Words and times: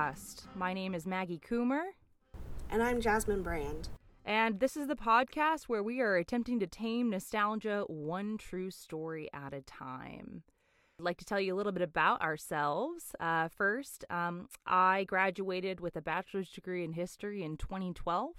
podcast. 0.00 0.42
My 0.54 0.72
name 0.72 0.94
is 0.94 1.06
Maggie 1.06 1.40
Coomer. 1.40 1.82
And 2.70 2.82
I'm 2.82 3.00
Jasmine 3.00 3.42
Brand. 3.42 3.88
And 4.24 4.60
this 4.60 4.76
is 4.76 4.86
the 4.86 4.96
podcast 4.96 5.64
where 5.64 5.82
we 5.82 6.00
are 6.00 6.16
attempting 6.16 6.60
to 6.60 6.66
tame 6.66 7.10
nostalgia 7.10 7.84
one 7.86 8.38
true 8.38 8.70
story 8.70 9.28
at 9.32 9.52
a 9.52 9.60
time. 9.62 10.42
I'd 10.98 11.04
like 11.04 11.18
to 11.18 11.24
tell 11.24 11.40
you 11.40 11.54
a 11.54 11.56
little 11.56 11.72
bit 11.72 11.82
about 11.82 12.22
ourselves. 12.22 13.14
Uh, 13.18 13.48
first, 13.48 14.04
um, 14.10 14.48
I 14.66 15.04
graduated 15.04 15.80
with 15.80 15.96
a 15.96 16.02
bachelor's 16.02 16.50
degree 16.50 16.84
in 16.84 16.92
history 16.92 17.42
in 17.42 17.56
2012. 17.56 18.30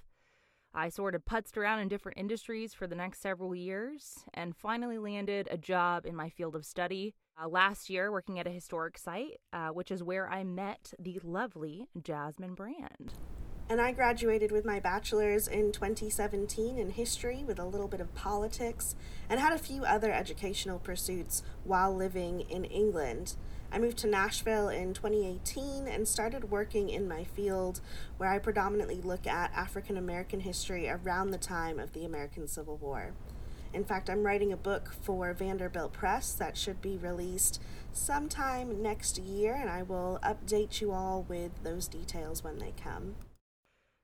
I 0.74 0.90
sort 0.90 1.16
of 1.16 1.26
putzed 1.26 1.58
around 1.58 1.80
in 1.80 1.90
different 1.90 2.18
industries 2.18 2.74
for 2.74 2.88
the 2.88 2.96
next 2.96 3.22
several 3.22 3.54
years 3.54 4.24
and 4.34 4.56
finally 4.56 4.98
landed 4.98 5.48
a 5.52 5.58
job 5.58 6.06
in 6.06 6.16
my 6.16 6.30
field 6.30 6.56
of 6.56 6.66
study 6.66 7.14
uh, 7.42 7.48
last 7.48 7.90
year 7.90 8.12
working 8.12 8.40
at 8.40 8.48
a 8.48 8.52
historic 8.52 8.98
site, 8.98 9.40
uh, 9.54 9.70
which 9.70 9.92
is 9.92 10.04
where 10.04 10.30
I 10.30 10.44
met 10.44 10.94
the 11.00 11.20
lovely 11.24 11.88
Jasmine 12.02 12.54
Brand. 12.54 13.14
And 13.70 13.80
I 13.80 13.94
graduated 13.94 14.52
with 14.52 14.66
my 14.66 14.82
bachelor's 14.82 15.48
in 15.48 15.72
2017 15.72 16.78
in 16.78 16.90
history 16.90 17.44
with 17.46 17.58
a 17.58 17.66
little 17.66 17.88
bit 17.88 18.02
of 18.02 18.14
politics 18.14 18.96
and 19.30 19.40
had 19.40 19.54
a 19.54 19.58
few 19.58 19.86
other 19.86 20.12
educational 20.12 20.78
pursuits 20.78 21.42
while 21.64 21.96
living 21.96 22.42
in 22.42 22.66
England. 22.66 23.36
I 23.72 23.80
moved 23.80 23.98
to 24.00 24.08
Nashville 24.08 24.68
in 24.68 24.94
2018 24.94 25.88
and 25.88 26.06
started 26.06 26.52
working 26.52 26.90
in 26.90 27.08
my 27.08 27.24
field 27.24 27.80
where 28.18 28.30
I 28.30 28.40
predominantly 28.40 29.00
look 29.00 29.26
at 29.26 29.54
African 29.54 29.96
American 29.96 30.42
history 30.42 30.90
around 30.90 31.32
the 31.32 31.38
time 31.38 31.80
of 31.80 31.94
the 31.94 32.04
American 32.04 32.50
Civil 32.50 32.76
War. 32.76 33.14
In 33.74 33.86
fact, 33.86 34.10
I'm 34.10 34.24
writing 34.26 34.52
a 34.52 34.58
book 34.58 34.92
for 35.02 35.34
Vanderbilt 35.34 35.94
Press 35.94 36.34
that 36.34 36.58
should 36.58 36.82
be 36.82 36.98
released 36.98 37.62
sometime 37.94 38.82
next 38.82 39.18
year, 39.18 39.56
and 39.56 39.70
I 39.70 39.82
will 39.84 40.20
update 40.24 40.82
you 40.82 40.92
all 40.92 41.24
with 41.24 41.52
those 41.64 41.88
details 41.88 42.44
when 42.44 42.58
they 42.58 42.74
come. 42.82 43.16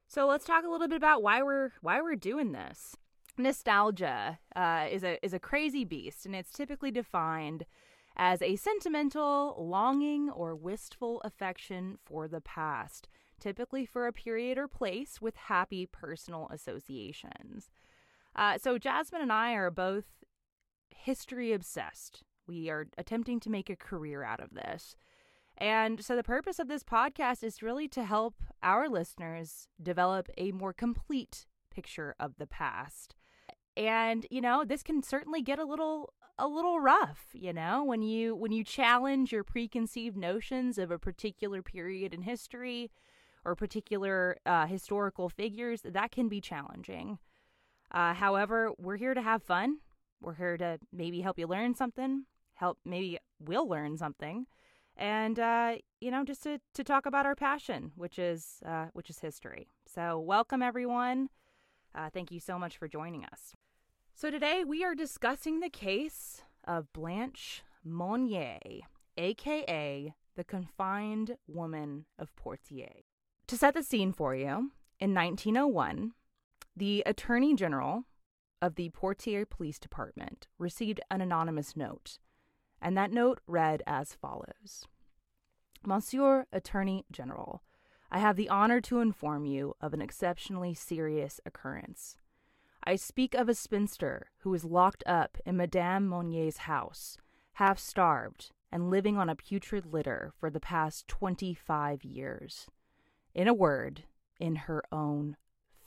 So 0.08 0.26
let's 0.26 0.46
talk 0.46 0.64
a 0.64 0.70
little 0.70 0.88
bit 0.88 0.96
about 0.96 1.22
why 1.22 1.44
we're 1.44 1.72
why 1.82 2.02
we're 2.02 2.16
doing 2.16 2.54
this. 2.54 2.96
Nostalgia 3.38 4.40
uh, 4.56 4.88
is 4.90 5.04
a 5.04 5.24
is 5.24 5.34
a 5.34 5.40
crazy 5.40 5.84
beast, 5.84 6.26
and 6.26 6.34
it's 6.34 6.52
typically 6.52 6.92
defined 6.92 7.66
as 8.16 8.42
a 8.42 8.56
sentimental 8.56 9.56
longing 9.60 10.30
or 10.30 10.56
wistful 10.56 11.22
affection 11.22 11.98
for 12.04 12.28
the 12.28 12.42
past, 12.42 13.10
typically 13.40 13.86
for 13.86 14.08
a 14.08 14.14
period 14.14 14.58
or 14.58 14.68
place 14.68 15.22
with 15.22 15.36
happy 15.36 15.86
personal 15.86 16.50
associations. 16.52 17.70
Uh, 18.38 18.58
so 18.58 18.78
Jasmine 18.78 19.22
and 19.22 19.32
I 19.32 19.54
are 19.54 19.72
both 19.72 20.06
history 20.90 21.54
obsessed. 21.54 22.24
We 22.48 22.70
are 22.70 22.88
attempting 22.98 23.40
to 23.42 23.50
make 23.50 23.70
a 23.70 23.76
career 23.76 24.24
out 24.24 24.40
of 24.40 24.54
this. 24.54 24.96
And 25.58 26.04
so 26.04 26.16
the 26.16 26.24
purpose 26.24 26.60
of 26.60 26.68
this 26.68 26.84
podcast 26.84 27.44
is 27.44 27.64
really 27.64 27.88
to 27.90 28.04
help 28.04 28.36
our 28.62 28.88
listeners 28.88 29.68
develop 29.82 30.30
a 30.38 30.52
more 30.52 30.72
complete 30.72 31.48
picture 31.72 32.14
of 32.20 32.36
the 32.38 32.46
past. 32.46 33.16
And 33.76 34.26
you 34.30 34.42
know, 34.42 34.64
this 34.64 34.84
can 34.84 35.02
certainly 35.02 35.42
get 35.42 35.60
a 35.60 35.66
little 35.66 36.14
a 36.40 36.48
little 36.48 36.80
rough, 36.80 37.30
you 37.34 37.52
know, 37.52 37.84
when 37.84 38.04
you 38.04 38.36
when 38.36 38.52
you 38.52 38.64
challenge 38.64 39.32
your 39.32 39.44
preconceived 39.44 40.16
notions 40.16 40.78
of 40.78 40.92
a 40.92 41.00
particular 41.00 41.64
period 41.64 42.14
in 42.14 42.22
history 42.22 42.92
or 43.44 43.56
particular 43.56 44.38
uh, 44.46 44.68
historical 44.68 45.30
figures, 45.30 45.82
that 45.84 46.12
can 46.12 46.28
be 46.28 46.40
challenging. 46.40 47.18
Uh, 47.92 48.14
however, 48.14 48.72
we're 48.78 48.98
here 48.98 49.14
to 49.14 49.22
have 49.22 49.44
fun. 49.44 49.78
We're 50.22 50.36
here 50.36 50.58
to 50.58 50.80
maybe 50.92 51.22
help 51.22 51.38
you 51.40 51.48
learn 51.48 51.76
something, 51.76 52.26
help 52.56 52.80
maybe 52.84 53.20
we'll 53.40 53.68
learn 53.68 53.98
something, 53.98 54.48
and 54.96 55.38
uh, 55.38 55.76
you 56.02 56.10
know, 56.10 56.24
just 56.24 56.44
to, 56.44 56.60
to 56.74 56.84
talk 56.84 57.06
about 57.06 57.26
our 57.26 57.36
passion, 57.36 57.92
which 57.96 58.18
is 58.18 58.62
uh, 58.66 58.88
which 58.94 59.10
is 59.10 59.20
history. 59.20 59.68
So, 59.88 60.20
welcome 60.20 60.62
everyone. 60.62 61.30
Uh, 61.94 62.10
thank 62.12 62.32
you 62.32 62.40
so 62.40 62.60
much 62.60 62.78
for 62.78 62.88
joining 62.88 63.26
us. 63.26 63.54
So 64.20 64.32
today 64.32 64.64
we 64.66 64.84
are 64.84 64.96
discussing 64.96 65.60
the 65.60 65.70
case 65.70 66.42
of 66.68 66.92
Blanche 66.92 67.62
Monnier, 67.84 68.58
aka 69.16 70.14
the 70.36 70.44
confined 70.44 71.38
woman 71.48 72.06
of 72.18 72.36
Poitiers. 72.36 73.04
To 73.46 73.56
set 73.56 73.76
the 73.76 73.84
scene 73.84 74.12
for 74.12 74.36
you, 74.36 74.72
in 75.00 75.14
1901, 75.14 76.14
the 76.78 77.02
Attorney 77.08 77.56
General 77.56 78.04
of 78.62 78.76
the 78.76 78.90
Poitiers 78.90 79.48
Police 79.50 79.80
Department 79.80 80.46
received 80.60 81.02
an 81.10 81.22
anonymous 81.22 81.76
note, 81.76 82.20
and 82.80 82.96
that 82.96 83.12
note 83.12 83.40
read 83.48 83.82
as 83.88 84.14
follows 84.14 84.86
Monsieur 85.84 86.46
Attorney 86.54 87.04
General, 87.12 87.64
I 88.12 88.20
have 88.20 88.36
the 88.36 88.50
honor 88.50 88.80
to 88.82 89.00
inform 89.00 89.48
you 89.48 89.74
of 89.82 89.96
an 89.96 90.04
exceptionally 90.04 90.76
serious 90.76 91.40
occurrence. 91.48 92.16
I 92.84 92.96
speak 92.96 93.34
of 93.34 93.50
a 93.50 93.56
spinster 93.56 94.28
who 94.42 94.54
is 94.54 94.64
locked 94.64 95.04
up 95.08 95.40
in 95.48 95.58
Madame 95.58 96.08
Monnier's 96.08 96.58
house, 96.58 97.18
half 97.54 97.80
starved 97.80 98.52
and 98.72 98.92
living 98.92 99.18
on 99.18 99.30
a 99.30 99.36
putrid 99.36 99.88
litter 99.88 100.32
for 100.40 100.52
the 100.52 100.60
past 100.60 101.08
twenty 101.08 101.56
five 101.56 102.04
years. 102.04 102.68
In 103.34 103.48
a 103.48 103.54
word, 103.54 104.04
in 104.40 104.56
her 104.56 104.84
own 104.92 105.38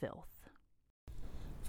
filth. 0.00 0.29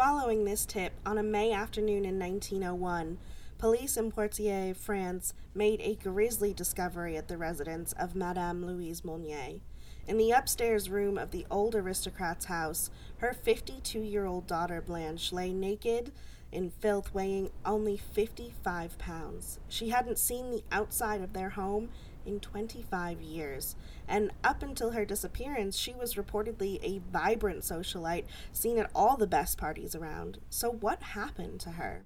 Following 0.04 0.46
this 0.46 0.66
tip, 0.66 0.94
on 1.06 1.20
a 1.20 1.24
May 1.24 1.54
afternoon 1.54 2.06
in 2.06 2.18
1901, 2.18 3.20
police 3.60 3.96
in 3.98 4.12
Poitiers, 4.12 4.76
France, 4.76 5.36
made 5.54 5.80
a 5.80 5.94
grisly 5.94 6.56
discovery 6.56 7.16
at 7.18 7.28
the 7.28 7.38
residence 7.38 7.94
of 7.94 8.16
Madame 8.16 8.66
Louise 8.66 9.06
Monnier. 9.06 9.60
In 10.08 10.18
the 10.18 10.32
upstairs 10.32 10.90
room 10.90 11.20
of 11.20 11.30
the 11.30 11.46
old 11.52 11.76
aristocrat's 11.76 12.46
house, 12.46 12.90
her 13.18 13.32
52 13.32 14.00
year 14.00 14.26
old 14.26 14.48
daughter 14.48 14.82
Blanche 14.82 15.32
lay 15.32 15.54
naked 15.54 16.12
in 16.52 16.72
filth 16.72 17.14
weighing 17.14 17.52
only 17.64 17.96
55 17.96 18.98
pounds. 18.98 19.60
She 19.70 19.90
hadn't 19.90 20.18
seen 20.18 20.50
the 20.50 20.64
outside 20.72 21.22
of 21.22 21.34
their 21.34 21.52
home 21.52 21.90
in 22.26 22.40
25 22.40 23.22
years. 23.22 23.76
And 24.08 24.32
up 24.44 24.62
until 24.64 24.92
her 24.92 25.06
disappearance, 25.06 25.78
she 25.78 25.94
was 25.94 26.16
reportedly 26.16 26.80
a 26.84 27.02
vibrant 27.12 27.62
socialite 27.62 28.26
seen 28.52 28.78
at 28.78 28.90
all 28.94 29.18
the 29.18 29.28
best 29.28 29.58
parties 29.58 29.96
around. 29.96 30.40
So, 30.50 30.70
what 30.70 31.02
happened 31.04 31.60
to 31.62 31.72
her? 31.72 32.06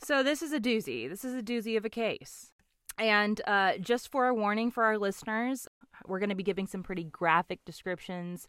So, 0.00 0.22
this 0.22 0.42
is 0.42 0.52
a 0.52 0.60
doozy. 0.60 1.08
This 1.08 1.24
is 1.24 1.34
a 1.34 1.42
doozy 1.42 1.76
of 1.76 1.84
a 1.84 1.90
case. 1.90 2.50
And 2.98 3.40
uh, 3.46 3.78
just 3.78 4.10
for 4.10 4.28
a 4.28 4.34
warning 4.34 4.70
for 4.70 4.84
our 4.84 4.98
listeners, 4.98 5.66
we're 6.06 6.20
going 6.20 6.28
to 6.28 6.34
be 6.34 6.42
giving 6.42 6.66
some 6.66 6.82
pretty 6.82 7.04
graphic 7.04 7.64
descriptions 7.64 8.48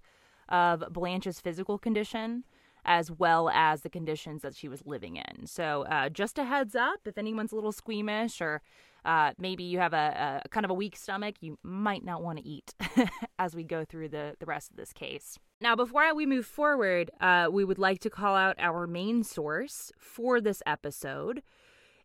of 0.50 0.84
Blanche's 0.92 1.40
physical 1.40 1.78
condition 1.78 2.44
as 2.85 3.12
well 3.12 3.50
as 3.50 3.81
the 3.81 3.90
conditions 3.90 4.41
that 4.44 4.56
she 4.56 4.68
was 4.68 4.85
living 4.85 5.18
in. 5.18 5.47
So, 5.47 5.85
uh, 5.90 6.09
just 6.09 6.38
a 6.38 6.46
heads 6.46 6.75
up 6.75 7.00
if 7.06 7.18
anyone's 7.18 7.51
a 7.51 7.56
little 7.56 7.72
squeamish 7.72 8.41
or 8.41 8.62
uh, 9.03 9.31
maybe 9.38 9.63
you 9.63 9.79
have 9.79 9.94
a, 9.94 10.41
a, 10.44 10.50
kind 10.50 10.66
of 10.66 10.72
a 10.72 10.73
weak 10.73 10.96
stomach, 10.96 11.35
you 11.40 11.57
might 11.62 12.03
not 12.03 12.23
want 12.23 12.40
to 12.40 12.46
eat 12.46 12.73
as 13.40 13.56
we 13.56 13.63
go 13.63 13.85
through 13.85 14.09
the, 14.09 14.35
the 14.40 14.46
rest 14.46 14.72
of 14.72 14.78
this 14.78 14.91
case. 14.91 15.38
Now, 15.62 15.75
before 15.75 16.13
we 16.16 16.25
move 16.25 16.46
forward, 16.46 17.12
uh, 17.22 17.47
we 17.51 17.63
would 17.63 17.78
like 17.78 18.00
to 18.00 18.09
call 18.09 18.35
out 18.35 18.56
our 18.59 18.88
main 18.88 19.23
source 19.23 19.91
for 19.97 20.41
this 20.41 20.62
episode. 20.66 21.44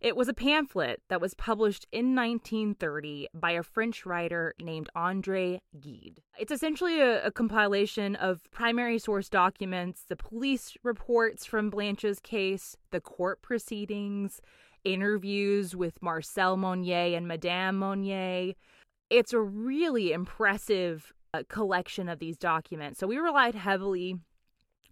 It 0.01 0.17
was 0.17 0.29
a 0.29 0.35
pamphlet 0.35 1.03
that 1.11 1.21
was 1.21 1.35
published 1.35 1.87
in 1.93 2.15
1930 2.15 3.29
by 3.35 3.51
a 3.51 3.63
French 3.63 4.07
writer 4.07 4.55
named 4.59 4.89
Andre 4.95 5.61
Gide. 5.79 6.23
It's 6.39 6.51
essentially 6.51 7.01
a, 7.01 7.27
a, 7.27 7.31
compilation 7.31 8.17
of 8.17 8.51
primary 8.51 8.99
source 8.99 9.29
documents, 9.29 10.05
the 10.09 10.17
police 10.17 10.75
reports 10.83 11.45
from 11.45 11.69
Blanche's 11.69 12.19
case, 12.19 12.77
the 12.93 13.01
court 13.03 13.43
proceedings, 13.43 14.41
interviews 14.85 15.77
with 15.77 16.01
Marcel 16.01 16.57
Monnier 16.57 17.15
and 17.15 17.29
Madame 17.29 17.77
Monnier. 17.77 18.55
It's 19.11 19.35
a 19.35 19.41
really 19.41 20.13
impressive 20.13 21.13
uh, 21.35 21.43
collection 21.51 22.09
of 22.09 22.21
these 22.21 22.39
documents. 22.39 23.01
So 23.01 23.07
we 23.07 23.19
relied 23.19 23.55
heavily 23.55 24.17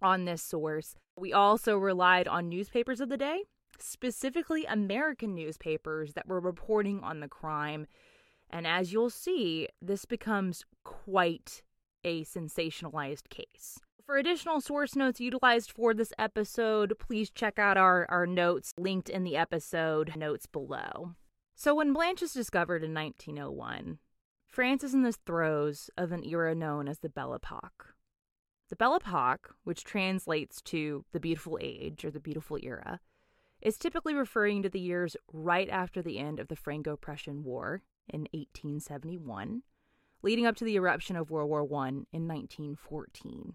on 0.03 0.25
this 0.25 0.43
source. 0.43 0.95
We 1.17 1.33
also 1.33 1.77
relied 1.77 2.27
on 2.27 2.47
newspapers 2.47 3.01
of 3.01 3.09
the 3.09 3.17
day 3.17 3.45
specifically 3.81 4.65
American 4.65 5.35
newspapers 5.35 6.13
that 6.13 6.27
were 6.27 6.39
reporting 6.39 7.01
on 7.01 7.19
the 7.19 7.27
crime. 7.27 7.87
And 8.49 8.65
as 8.65 8.93
you'll 8.93 9.09
see, 9.09 9.67
this 9.81 10.05
becomes 10.05 10.65
quite 10.83 11.61
a 12.03 12.23
sensationalized 12.23 13.29
case. 13.29 13.79
For 14.05 14.17
additional 14.17 14.59
source 14.59 14.95
notes 14.95 15.19
utilized 15.19 15.71
for 15.71 15.93
this 15.93 16.13
episode, 16.17 16.97
please 16.97 17.29
check 17.29 17.59
out 17.59 17.77
our, 17.77 18.07
our 18.09 18.25
notes 18.25 18.73
linked 18.77 19.07
in 19.07 19.23
the 19.23 19.37
episode 19.37 20.15
notes 20.15 20.47
below. 20.47 21.13
So, 21.55 21.75
when 21.75 21.93
Blanche 21.93 22.23
is 22.23 22.33
discovered 22.33 22.83
in 22.83 22.93
1901, 22.93 23.99
France 24.47 24.83
is 24.83 24.95
in 24.95 25.03
the 25.03 25.11
throes 25.11 25.91
of 25.95 26.11
an 26.11 26.23
era 26.23 26.55
known 26.55 26.87
as 26.87 26.99
the 26.99 27.09
Belle 27.09 27.35
Epoque. 27.35 27.93
The 28.69 28.75
Belle 28.75 28.95
Epoque, 28.95 29.53
which 29.63 29.83
translates 29.83 30.61
to 30.63 31.05
the 31.11 31.19
beautiful 31.19 31.59
age 31.61 32.03
or 32.03 32.09
the 32.09 32.19
beautiful 32.19 32.57
era, 32.63 32.99
is 33.61 33.77
typically 33.77 34.13
referring 34.13 34.63
to 34.63 34.69
the 34.69 34.79
years 34.79 35.15
right 35.31 35.69
after 35.69 36.01
the 36.01 36.17
end 36.17 36.39
of 36.39 36.47
the 36.47 36.55
Franco 36.55 36.95
Prussian 36.95 37.43
War 37.43 37.81
in 38.07 38.21
1871, 38.31 39.63
leading 40.21 40.45
up 40.45 40.55
to 40.57 40.63
the 40.63 40.75
eruption 40.75 41.15
of 41.15 41.29
World 41.29 41.49
War 41.49 41.61
I 41.61 41.89
in 41.89 42.27
1914. 42.27 43.53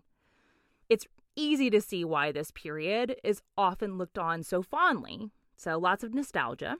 It's 0.88 1.06
easy 1.36 1.70
to 1.70 1.80
see 1.80 2.04
why 2.04 2.32
this 2.32 2.50
period 2.50 3.16
is 3.24 3.42
often 3.56 3.98
looked 3.98 4.18
on 4.18 4.42
so 4.42 4.62
fondly, 4.62 5.30
so 5.56 5.78
lots 5.78 6.04
of 6.04 6.14
nostalgia. 6.14 6.76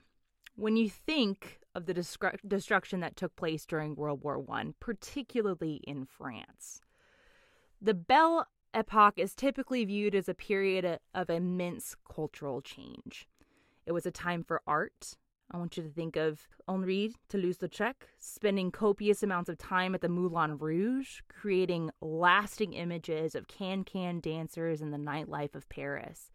When 0.55 0.77
you 0.77 0.89
think 0.89 1.59
of 1.73 1.85
the 1.85 1.93
destru- 1.93 2.37
destruction 2.47 3.01
that 3.01 3.17
took 3.17 3.35
place 3.35 3.65
during 3.65 3.95
World 3.95 4.23
War 4.23 4.43
I, 4.49 4.73
particularly 4.79 5.81
in 5.85 6.05
France, 6.05 6.81
the 7.81 7.93
Belle 7.93 8.47
Epoque 8.75 9.17
is 9.17 9.33
typically 9.33 9.85
viewed 9.85 10.13
as 10.13 10.27
a 10.27 10.33
period 10.33 10.99
of 11.13 11.29
immense 11.29 11.95
cultural 12.13 12.61
change. 12.61 13.25
It 13.85 13.93
was 13.93 14.05
a 14.05 14.11
time 14.11 14.43
for 14.43 14.61
art, 14.67 15.15
I 15.51 15.57
want 15.57 15.77
you 15.77 15.83
to 15.83 15.89
think 15.89 16.15
of 16.15 16.47
Henri 16.67 17.13
Toulouse-Lautrec 17.29 17.93
spending 18.17 18.71
copious 18.71 19.21
amounts 19.21 19.49
of 19.49 19.57
time 19.57 19.93
at 19.93 20.01
the 20.01 20.09
Moulin 20.09 20.57
Rouge, 20.57 21.21
creating 21.29 21.91
lasting 22.01 22.73
images 22.73 23.35
of 23.35 23.47
can-can 23.47 24.19
dancers 24.19 24.81
and 24.81 24.91
the 24.91 24.97
nightlife 24.97 25.55
of 25.55 25.69
Paris. 25.69 26.31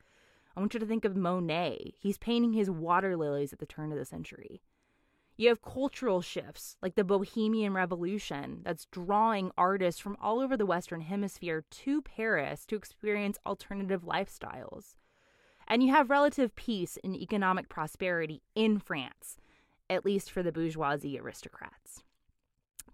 I 0.57 0.61
want 0.61 0.75
you 0.75 0.81
to 0.81 0.87
think 0.87 1.05
of 1.05 1.17
Monet. 1.17 1.95
He's 1.99 2.19
painting 2.19 2.53
his 2.53 2.71
water 2.71 3.17
lilies 3.17 3.53
at 3.53 3.59
the 3.59 3.67
turn 3.67 3.93
of 3.93 3.99
the 3.99 4.05
century. 4.05 4.63
You 5.41 5.49
have 5.49 5.63
cultural 5.63 6.21
shifts 6.21 6.77
like 6.83 6.97
the 6.97 7.03
Bohemian 7.03 7.73
Revolution 7.73 8.61
that's 8.63 8.85
drawing 8.85 9.53
artists 9.57 9.99
from 9.99 10.19
all 10.21 10.39
over 10.39 10.55
the 10.55 10.67
Western 10.67 11.01
Hemisphere 11.01 11.65
to 11.71 12.03
Paris 12.03 12.67
to 12.67 12.77
experience 12.77 13.39
alternative 13.47 14.03
lifestyles. 14.03 14.97
And 15.67 15.83
you 15.83 15.95
have 15.95 16.11
relative 16.11 16.55
peace 16.57 16.99
and 17.03 17.17
economic 17.17 17.71
prosperity 17.71 18.43
in 18.55 18.81
France, 18.81 19.39
at 19.89 20.05
least 20.05 20.31
for 20.31 20.43
the 20.43 20.53
bourgeoisie 20.53 21.19
aristocrats. 21.19 22.03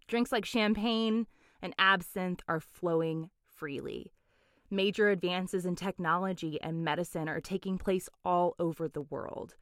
Drinks 0.06 0.31
like 0.31 0.44
champagne 0.44 1.26
and 1.60 1.75
absinthe 1.81 2.44
are 2.46 2.60
flowing 2.60 3.31
freely. 3.44 4.12
Major 4.70 5.08
advances 5.08 5.66
in 5.66 5.75
technology 5.75 6.62
and 6.62 6.84
medicine 6.84 7.28
are 7.28 7.40
taking 7.40 7.76
place 7.76 8.08
all 8.25 8.54
over 8.60 8.87
the 8.87 9.02
world. 9.02 9.56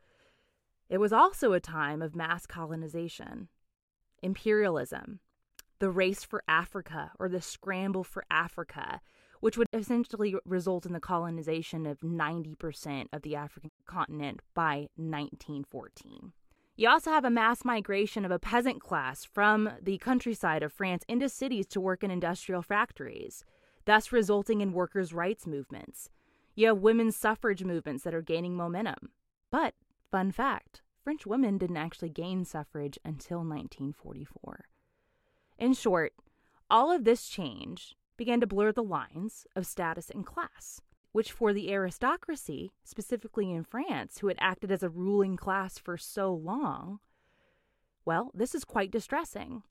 It 0.94 1.00
was 1.00 1.12
also 1.12 1.52
a 1.52 1.58
time 1.58 2.02
of 2.02 2.14
mass 2.14 2.46
colonization, 2.46 3.48
imperialism, 4.22 5.18
the 5.80 5.90
race 5.90 6.22
for 6.22 6.44
Africa 6.46 7.10
or 7.18 7.28
the 7.28 7.42
scramble 7.42 8.04
for 8.04 8.24
Africa 8.30 9.00
which 9.40 9.58
would 9.58 9.66
essentially 9.72 10.36
result 10.44 10.86
in 10.86 10.92
the 10.92 11.00
colonization 11.00 11.84
of 11.84 11.98
90% 11.98 13.08
of 13.12 13.22
the 13.22 13.34
African 13.34 13.72
continent 13.84 14.40
by 14.54 14.86
1914. 14.94 16.32
You 16.76 16.88
also 16.88 17.10
have 17.10 17.24
a 17.24 17.30
mass 17.30 17.64
migration 17.64 18.24
of 18.24 18.30
a 18.30 18.38
peasant 18.38 18.80
class 18.80 19.24
from 19.24 19.70
the 19.82 19.98
countryside 19.98 20.62
of 20.62 20.72
France 20.72 21.04
into 21.08 21.28
cities 21.28 21.66
to 21.70 21.80
work 21.80 22.04
in 22.04 22.12
industrial 22.12 22.62
factories, 22.62 23.44
thus 23.84 24.12
resulting 24.12 24.60
in 24.60 24.72
workers' 24.72 25.12
rights 25.12 25.44
movements. 25.44 26.08
You 26.54 26.68
have 26.68 26.78
women's 26.78 27.16
suffrage 27.16 27.64
movements 27.64 28.04
that 28.04 28.14
are 28.14 28.22
gaining 28.22 28.56
momentum. 28.56 29.10
But, 29.50 29.74
fun 30.10 30.30
fact, 30.30 30.80
French 31.04 31.26
women 31.26 31.58
didn't 31.58 31.76
actually 31.76 32.08
gain 32.08 32.46
suffrage 32.46 32.98
until 33.04 33.38
1944. 33.38 34.64
In 35.58 35.74
short, 35.74 36.14
all 36.70 36.90
of 36.90 37.04
this 37.04 37.28
change 37.28 37.94
began 38.16 38.40
to 38.40 38.46
blur 38.46 38.72
the 38.72 38.82
lines 38.82 39.46
of 39.54 39.66
status 39.66 40.08
and 40.08 40.24
class, 40.24 40.80
which 41.12 41.30
for 41.30 41.52
the 41.52 41.70
aristocracy, 41.70 42.72
specifically 42.82 43.52
in 43.52 43.64
France, 43.64 44.18
who 44.18 44.28
had 44.28 44.38
acted 44.40 44.72
as 44.72 44.82
a 44.82 44.88
ruling 44.88 45.36
class 45.36 45.78
for 45.78 45.98
so 45.98 46.32
long, 46.32 47.00
well, 48.04 48.30
this 48.34 48.54
is 48.54 48.64
quite 48.64 48.90
distressing. 48.90 49.62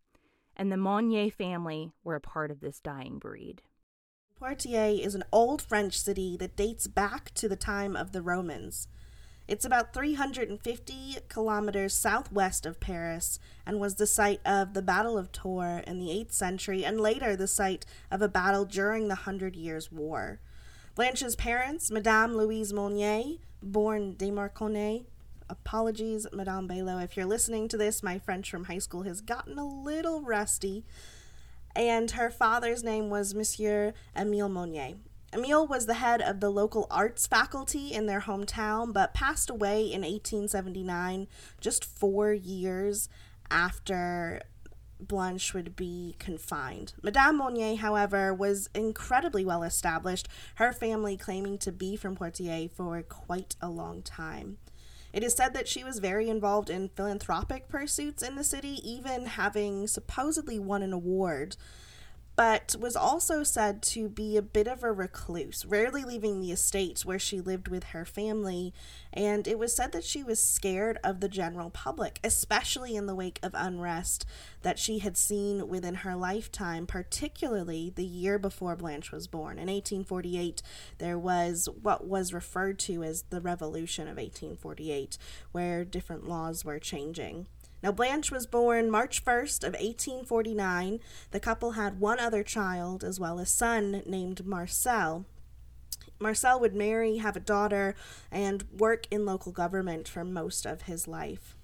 And 0.56 0.72
the 0.72 0.78
Monnier 0.78 1.32
family 1.32 1.92
were 2.04 2.16
a 2.16 2.22
part 2.22 2.52
of 2.52 2.62
this 2.62 2.80
dying 2.80 3.18
breed. 3.18 3.62
Poitiers 4.40 5.00
is 5.00 5.16
an 5.16 5.24
old 5.32 5.62
French 5.62 6.00
city 6.00 6.38
that 6.38 6.56
dates 6.56 6.88
back 6.88 7.32
to 7.36 7.48
the 7.48 7.56
time 7.56 7.96
of 7.96 8.12
the 8.12 8.22
Romans. 8.22 8.88
It's 9.45 9.66
about 9.66 9.94
350 9.94 11.18
kilometers 11.28 11.94
southwest 11.94 12.66
of 12.66 12.80
Paris 12.80 13.40
and 13.66 13.80
was 13.80 13.95
the 13.95 14.07
site 14.07 14.40
of 14.45 14.74
the 14.74 14.81
Battle 14.81 15.18
of 15.18 15.34
Tours 15.34 15.84
in 15.86 16.00
the 16.00 16.07
8th 16.07 16.31
century 16.31 16.86
and 16.86 17.00
later 17.00 17.36
the 17.36 17.48
site 17.48 17.86
of 18.10 18.22
a 18.22 18.30
battle 18.30 18.63
during 18.63 19.10
the 19.10 19.16
Hundred 19.16 19.57
Years' 19.57 19.92
War. 19.92 20.40
Blanche's 20.95 21.36
parents, 21.36 21.92
Madame 21.92 22.38
Louise 22.38 22.72
Monnier, 22.72 23.38
born 23.62 24.16
Demarconnay, 24.16 25.04
apologies, 25.50 26.25
Madame 26.31 26.68
Belo, 26.68 27.04
if 27.04 27.18
you're 27.18 27.25
listening 27.25 27.68
to 27.68 27.78
this, 27.78 28.01
my 28.01 28.19
French 28.19 28.50
from 28.50 28.66
high 28.66 28.80
school 28.80 29.04
has 29.04 29.19
gotten 29.19 29.57
a 29.57 29.68
little 29.68 30.22
rusty. 30.22 30.86
And 31.75 32.12
her 32.12 32.30
father's 32.30 32.84
name 32.84 33.10
was 33.10 33.34
Monsieur 33.34 33.94
Emile 34.16 34.50
Monnier. 34.50 34.94
Emile 35.34 35.66
was 35.66 35.86
the 35.86 35.96
head 35.96 36.22
of 36.22 36.40
the 36.40 36.50
local 36.50 36.86
arts 36.92 37.26
faculty 37.26 37.92
in 37.92 38.06
their 38.06 38.22
hometown, 38.22 38.94
but 38.94 39.14
passed 39.14 39.50
away 39.50 39.82
in 39.82 40.02
1879, 40.02 41.28
just 41.60 41.84
four 41.84 42.32
years 42.32 43.10
after 43.50 44.42
Blanche 45.00 45.54
would 45.54 45.76
be 45.76 46.16
confined. 46.20 46.94
Madame 47.02 47.38
Monnier, 47.38 47.76
however, 47.76 48.34
was 48.34 48.70
incredibly 48.74 49.44
well 49.44 49.64
established, 49.64 50.28
her 50.56 50.72
family 50.72 51.18
claiming 51.18 51.58
to 51.60 51.72
be 51.72 51.96
from 51.96 52.16
Poitiers 52.16 52.70
for 52.74 53.02
quite 53.02 53.56
a 53.62 53.70
long 53.70 54.02
time. 54.02 54.58
It 55.12 55.24
is 55.24 55.34
said 55.34 55.54
that 55.54 55.68
she 55.68 55.84
was 55.84 56.00
very 56.00 56.30
involved 56.30 56.70
in 56.70 56.90
philanthropic 56.90 57.68
pursuits 57.68 58.24
in 58.24 58.36
the 58.36 58.44
city, 58.44 58.80
even 58.84 59.28
having 59.28 59.88
supposedly 59.88 60.58
won 60.58 60.82
an 60.82 60.94
award 60.94 61.56
but 62.36 62.76
was 62.80 62.96
also 62.96 63.44
said 63.44 63.84
to 63.84 64.10
be 64.10 64.38
a 64.38 64.42
bit 64.42 64.68
of 64.68 64.84
a 64.84 64.92
recluse, 64.92 65.66
rarely 65.66 66.04
leaving 66.04 66.40
the 66.40 66.52
estate 66.52 67.02
where 67.06 67.20
she 67.20 67.40
lived 67.40 67.68
with 67.68 67.86
her 67.86 68.06
family. 68.06 68.74
And 69.12 69.48
it 69.48 69.60
was 69.60 69.76
said 69.76 69.92
that 69.92 70.04
she 70.04 70.24
was 70.24 70.42
scared 70.42 70.98
of 71.04 71.20
the 71.20 71.30
general 71.30 71.70
public, 71.70 72.20
especially 72.24 72.96
in 72.96 73.06
the 73.06 73.14
wake 73.14 73.40
of 73.44 73.52
unrest 73.54 74.26
that 74.64 74.80
she 74.80 75.00
had 75.00 75.16
seen 75.16 75.68
within 75.68 75.96
her 75.96 76.16
lifetime, 76.16 76.88
particularly 76.88 77.92
the 77.96 78.06
year 78.06 78.40
before 78.40 78.76
Blanche 78.76 79.12
was 79.12 79.28
born. 79.28 79.60
In 79.60 79.68
1848, 79.68 80.64
there 80.98 81.20
was 81.20 81.70
what 81.82 82.08
was 82.08 82.34
referred 82.34 82.80
to 82.80 83.04
as 83.04 83.24
the 83.30 83.42
Revolution 83.42 84.04
of 84.08 84.18
1848, 84.18 85.18
where 85.52 85.86
different 85.86 86.28
laws 86.28 86.66
were 86.66 86.80
changing. 86.80 87.46
Now, 87.84 87.92
Blanche 87.92 88.32
was 88.32 88.48
born 88.48 88.90
March 88.90 89.25
1st 89.25 89.66
of 89.66 89.74
1849. 89.74 91.02
The 91.32 91.40
couple 91.42 91.72
had 91.72 92.00
one 92.00 92.18
other 92.18 92.42
child, 92.42 93.04
as 93.04 93.20
well 93.20 93.40
as 93.40 93.50
a 93.50 93.52
son 93.52 94.04
named 94.06 94.46
Marcel. 94.46 95.25
Marcel 96.18 96.62
would 96.62 96.74
marry, 96.74 97.18
have 97.18 97.36
a 97.36 97.42
daughter, 97.42 97.94
and 98.32 98.63
work 98.72 99.06
in 99.12 99.25
local 99.25 99.52
government 99.52 100.08
for 100.08 100.24
most 100.24 100.66
of 100.66 100.84
his 100.84 101.10
life. 101.10 101.58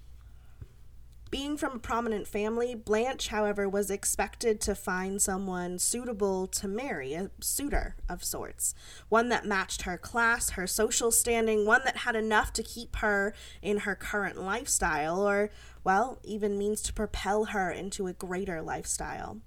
Being 1.32 1.58
from 1.58 1.74
a 1.74 1.80
prominent 1.80 2.28
family, 2.28 2.74
Blanche, 2.74 3.28
however, 3.28 3.70
was 3.70 3.92
expected 3.92 4.60
to 4.62 4.74
find 4.74 5.22
someone 5.22 5.78
suitable 5.78 6.48
to 6.48 6.68
marry, 6.68 7.14
a 7.14 7.30
suitor 7.40 7.96
of 8.10 8.24
sorts. 8.24 8.74
One 9.10 9.30
that 9.30 9.46
matched 9.46 9.84
her 9.84 9.96
class, 9.96 10.52
her 10.52 10.66
social 10.66 11.12
standing, 11.12 11.68
one 11.68 11.82
that 11.86 11.98
had 11.98 12.16
enough 12.16 12.52
to 12.54 12.64
keep 12.64 12.96
her 12.98 13.36
in 13.62 13.80
her 13.80 13.94
current 13.94 14.42
lifestyle, 14.42 15.28
or, 15.28 15.52
well, 15.84 16.18
even 16.24 16.58
means 16.58 16.82
to 16.84 16.94
propel 16.94 17.46
her 17.46 17.70
into 17.70 18.08
a 18.08 18.14
greater 18.14 18.60
lifestyle. 18.64 19.38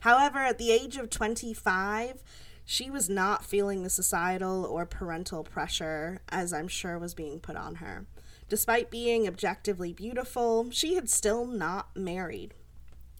However, 0.00 0.38
at 0.38 0.58
the 0.58 0.70
age 0.70 0.96
of 0.96 1.10
25, 1.10 2.22
she 2.64 2.90
was 2.90 3.10
not 3.10 3.44
feeling 3.44 3.82
the 3.82 3.90
societal 3.90 4.64
or 4.64 4.86
parental 4.86 5.42
pressure, 5.42 6.20
as 6.28 6.52
I'm 6.52 6.68
sure 6.68 6.96
was 6.96 7.14
being 7.14 7.40
put 7.40 7.56
on 7.56 7.76
her. 7.76 8.06
Despite 8.48 8.90
being 8.90 9.26
objectively 9.26 9.92
beautiful, 9.92 10.70
she 10.70 10.94
had 10.94 11.08
still 11.08 11.46
not 11.46 11.96
married. 11.96 12.54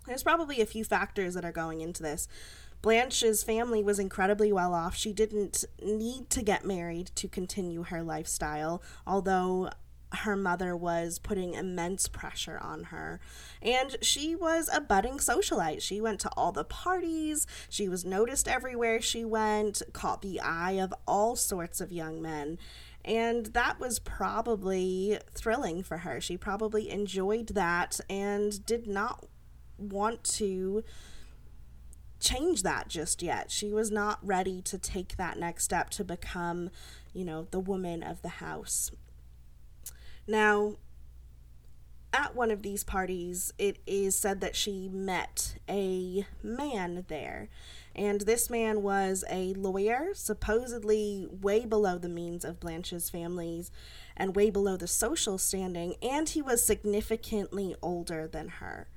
There's 0.07 0.23
probably 0.23 0.61
a 0.61 0.67
few 0.67 0.85
factors 0.85 1.35
that 1.35 1.45
are 1.45 1.53
going 1.53 1.81
into 1.81 2.03
this. 2.03 2.29
Blanche's 2.83 3.43
family 3.43 3.83
was 3.83 3.99
incredibly 3.99 4.53
well 4.53 4.75
off. 4.75 4.95
She 4.95 5.15
didn't 5.15 5.65
need 5.83 6.29
to 6.29 6.43
get 6.43 6.67
married 6.67 7.11
to 7.15 7.29
continue 7.29 7.85
her 7.85 8.03
lifestyle, 8.03 8.83
although 9.07 9.71
her 10.13 10.37
mother 10.37 10.77
was 10.77 11.19
putting 11.19 11.55
immense 11.55 12.09
pressure 12.09 12.59
on 12.61 12.85
her. 12.85 13.21
And 13.63 13.97
she 14.03 14.35
was 14.35 14.69
a 14.73 14.81
budding 14.81 15.19
socialite. 15.19 15.81
She 15.81 16.01
went 16.01 16.21
to 16.21 16.31
all 16.37 16.53
the 16.53 16.65
parties, 16.65 17.47
she 17.69 17.89
was 17.89 18.05
noticed 18.05 18.49
everywhere 18.49 19.01
she 19.01 19.25
went, 19.25 19.83
caught 19.93 20.23
the 20.23 20.41
eye 20.41 20.73
of 20.73 20.95
all 21.07 21.37
sorts 21.37 21.81
of 21.81 21.91
young 21.91 22.21
men. 22.21 22.59
And 23.05 23.47
that 23.47 23.79
was 23.79 23.99
probably 23.99 25.19
thrilling 25.35 25.83
for 25.83 25.99
her. 25.99 26.21
She 26.21 26.37
probably 26.37 26.91
enjoyed 26.91 27.49
that 27.49 28.01
and 28.09 28.65
did 28.65 28.87
not 28.87 29.27
want 29.77 30.25
to 30.25 30.83
change 32.19 32.63
that 32.63 32.89
just 32.89 33.23
yet. 33.23 33.51
She 33.51 33.73
was 33.73 33.91
not 33.91 34.19
ready 34.23 34.63
to 34.63 34.79
take 34.79 35.17
that 35.17 35.39
next 35.39 35.65
step 35.65 35.91
to 35.91 36.05
become, 36.05 36.71
you 37.13 37.25
know, 37.25 37.47
the 37.51 37.61
woman 37.61 38.03
of 38.03 38.23
the 38.23 38.29
house. 38.29 38.91
Now, 40.27 40.77
at 42.15 42.35
one 42.35 42.51
of 42.51 42.63
these 42.63 42.85
parties, 42.85 43.53
it 43.59 43.79
is 43.87 44.17
said 44.17 44.41
that 44.41 44.57
she 44.57 44.89
met 44.89 45.57
a 45.69 46.25
man 46.43 47.05
there. 47.09 47.49
And 47.97 48.23
this 48.23 48.51
man 48.51 48.83
was 48.83 49.25
a 49.31 49.55
lawyer, 49.55 50.09
supposedly 50.15 51.29
way 51.31 51.65
below 51.65 51.97
the 51.99 52.09
means 52.09 52.45
of 52.45 52.61
Blanche's 52.61 53.09
families 53.09 53.71
and 54.17 54.35
way 54.35 54.51
below 54.51 54.77
the 54.77 54.89
social 54.89 55.39
standing, 55.39 55.95
and 56.03 56.29
he 56.29 56.43
was 56.43 56.65
significantly 56.65 57.77
older 57.83 58.27
than 58.27 58.49
her. 58.49 58.89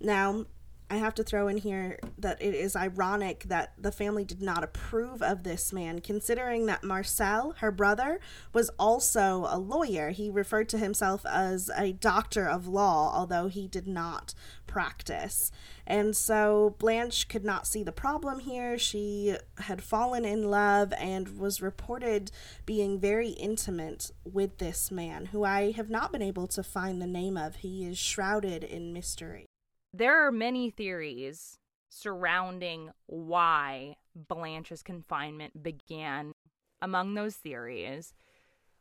Now, 0.00 0.46
I 0.92 0.96
have 0.96 1.14
to 1.14 1.22
throw 1.22 1.48
in 1.48 1.56
here 1.56 1.98
that 2.18 2.42
it 2.42 2.54
is 2.54 2.76
ironic 2.76 3.44
that 3.44 3.72
the 3.78 3.90
family 3.90 4.26
did 4.26 4.42
not 4.42 4.62
approve 4.62 5.22
of 5.22 5.42
this 5.42 5.72
man, 5.72 6.00
considering 6.00 6.66
that 6.66 6.84
Marcel, 6.84 7.54
her 7.60 7.70
brother, 7.72 8.20
was 8.52 8.68
also 8.78 9.46
a 9.48 9.56
lawyer. 9.56 10.10
He 10.10 10.28
referred 10.28 10.68
to 10.68 10.76
himself 10.76 11.24
as 11.24 11.70
a 11.78 11.94
doctor 11.94 12.46
of 12.46 12.66
law, 12.66 13.10
although 13.14 13.48
he 13.48 13.66
did 13.66 13.88
not 13.88 14.34
practice. 14.66 15.50
And 15.86 16.14
so 16.14 16.76
Blanche 16.78 17.26
could 17.26 17.44
not 17.44 17.66
see 17.66 17.82
the 17.82 17.90
problem 17.90 18.40
here. 18.40 18.76
She 18.76 19.36
had 19.60 19.82
fallen 19.82 20.26
in 20.26 20.50
love 20.50 20.92
and 20.98 21.38
was 21.38 21.62
reported 21.62 22.30
being 22.66 23.00
very 23.00 23.30
intimate 23.30 24.10
with 24.30 24.58
this 24.58 24.90
man, 24.90 25.26
who 25.32 25.42
I 25.42 25.70
have 25.70 25.88
not 25.88 26.12
been 26.12 26.20
able 26.20 26.48
to 26.48 26.62
find 26.62 27.00
the 27.00 27.06
name 27.06 27.38
of. 27.38 27.56
He 27.56 27.86
is 27.86 27.96
shrouded 27.96 28.62
in 28.62 28.92
mystery. 28.92 29.46
There 29.92 30.26
are 30.26 30.32
many 30.32 30.70
theories 30.70 31.58
surrounding 31.88 32.90
why 33.06 33.96
Blanche's 34.14 34.82
confinement 34.82 35.62
began. 35.62 36.32
Among 36.80 37.14
those 37.14 37.36
theories, 37.36 38.12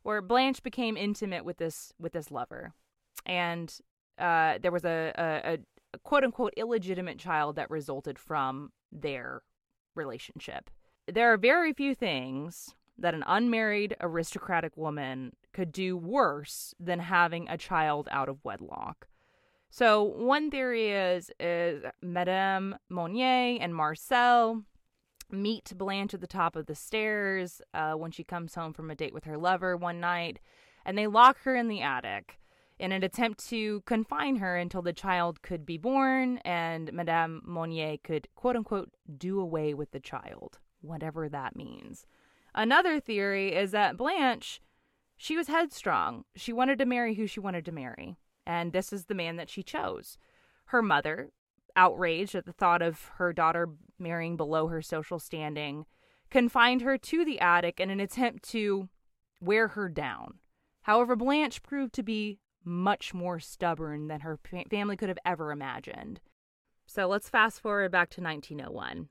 where 0.02 0.24
Blanche 0.24 0.64
became 0.64 0.98
intimate 0.98 1.46
with 1.46 1.58
this 1.58 1.94
with 2.00 2.14
this 2.14 2.32
lover, 2.32 2.74
and 3.28 3.72
uh, 4.18 4.58
there 4.60 4.72
was 4.72 4.86
a, 4.86 5.14
a, 5.16 5.60
a 5.94 6.00
quote 6.00 6.24
unquote 6.24 6.54
illegitimate 6.58 7.20
child 7.20 7.58
that 7.58 7.70
resulted 7.70 8.18
from 8.18 8.72
their 8.92 9.44
relationship. 9.94 10.72
There 11.08 11.32
are 11.32 11.38
very 11.38 11.74
few 11.74 11.94
things 11.94 12.74
that 12.98 13.14
an 13.14 13.24
unmarried 13.28 13.96
aristocratic 14.02 14.76
woman 14.78 15.34
could 15.54 15.72
do 15.72 15.98
worse 15.98 16.74
than 16.80 17.00
having 17.00 17.48
a 17.50 17.58
child 17.58 18.08
out 18.12 18.30
of 18.30 18.44
wedlock. 18.44 19.08
So 19.74 20.04
one 20.04 20.52
theory 20.52 20.90
is 20.90 21.32
is 21.40 21.86
Madame 22.02 22.76
Monnier 22.90 23.58
and 23.62 23.74
Marcel 23.74 24.64
meet 25.32 25.72
Blanche 25.78 26.14
at 26.14 26.20
the 26.20 26.28
top 26.28 26.58
of 26.58 26.66
the 26.66 26.76
stairs 26.76 27.62
uh, 27.74 27.94
when 27.94 28.12
she 28.12 28.26
comes 28.26 28.54
home 28.54 28.74
from 28.74 28.92
a 28.92 28.96
date 28.96 29.14
with 29.14 29.24
her 29.24 29.38
lover 29.38 29.78
one 29.78 30.02
night, 30.02 30.42
and 30.84 30.98
they 30.98 31.08
lock 31.08 31.38
her 31.44 31.56
in 31.56 31.70
the 31.70 31.82
attic 31.82 32.38
in 32.80 32.92
an 32.92 33.02
attempt 33.02 33.48
to 33.48 33.80
confine 33.82 34.36
her 34.36 34.58
until 34.58 34.82
the 34.82 34.92
child 34.92 35.42
could 35.42 35.66
be 35.66 35.78
born 35.78 36.40
and 36.40 36.92
Madame 36.92 37.42
Monnier 37.46 37.96
could 38.04 38.28
quote 38.36 38.58
unquote 38.58 38.90
do 39.18 39.40
away 39.40 39.74
with 39.74 39.92
the 39.92 40.02
child, 40.02 40.60
whatever 40.82 41.30
that 41.30 41.56
means. 41.56 42.06
Another 42.54 43.00
theory 43.00 43.56
is 43.56 43.72
that 43.72 43.96
Blanche, 43.96 44.60
she 45.16 45.38
was 45.38 45.48
headstrong. 45.48 46.26
She 46.36 46.52
wanted 46.52 46.78
to 46.80 46.86
marry 46.86 47.14
who 47.16 47.26
she 47.26 47.40
wanted 47.40 47.64
to 47.64 47.72
marry 47.72 48.18
and 48.52 48.74
this 48.74 48.92
is 48.92 49.06
the 49.06 49.16
man 49.16 49.38
that 49.38 49.50
she 49.50 49.64
chose. 49.64 50.18
Her 50.66 50.82
mother, 50.82 51.32
outraged 51.78 52.36
at 52.36 52.46
the 52.46 52.52
thought 52.52 52.82
of 52.82 53.12
her 53.16 53.32
daughter 53.32 53.70
marrying 53.98 54.36
below 54.36 54.68
her 54.68 54.82
social 54.82 55.20
standing, 55.20 55.86
confined 56.30 56.82
her 56.82 56.98
to 56.98 57.24
the 57.24 57.40
attic 57.40 57.80
in 57.80 57.90
an 57.90 58.02
attempt 58.02 58.44
to 58.50 58.90
wear 59.40 59.70
her 59.70 59.88
down. 59.88 60.40
However, 60.82 61.16
Blanche 61.16 61.64
proved 61.64 61.94
to 61.94 62.04
be 62.04 62.40
much 62.66 63.14
more 63.14 63.40
stubborn 63.40 64.08
than 64.08 64.20
her 64.20 64.38
family 64.70 64.98
could 64.98 65.10
have 65.10 65.18
ever 65.26 65.52
imagined. 65.52 66.20
So 66.86 67.08
let's 67.08 67.30
fast 67.30 67.62
forward 67.62 67.92
back 67.92 68.10
to 68.12 68.22
1901. 68.22 69.08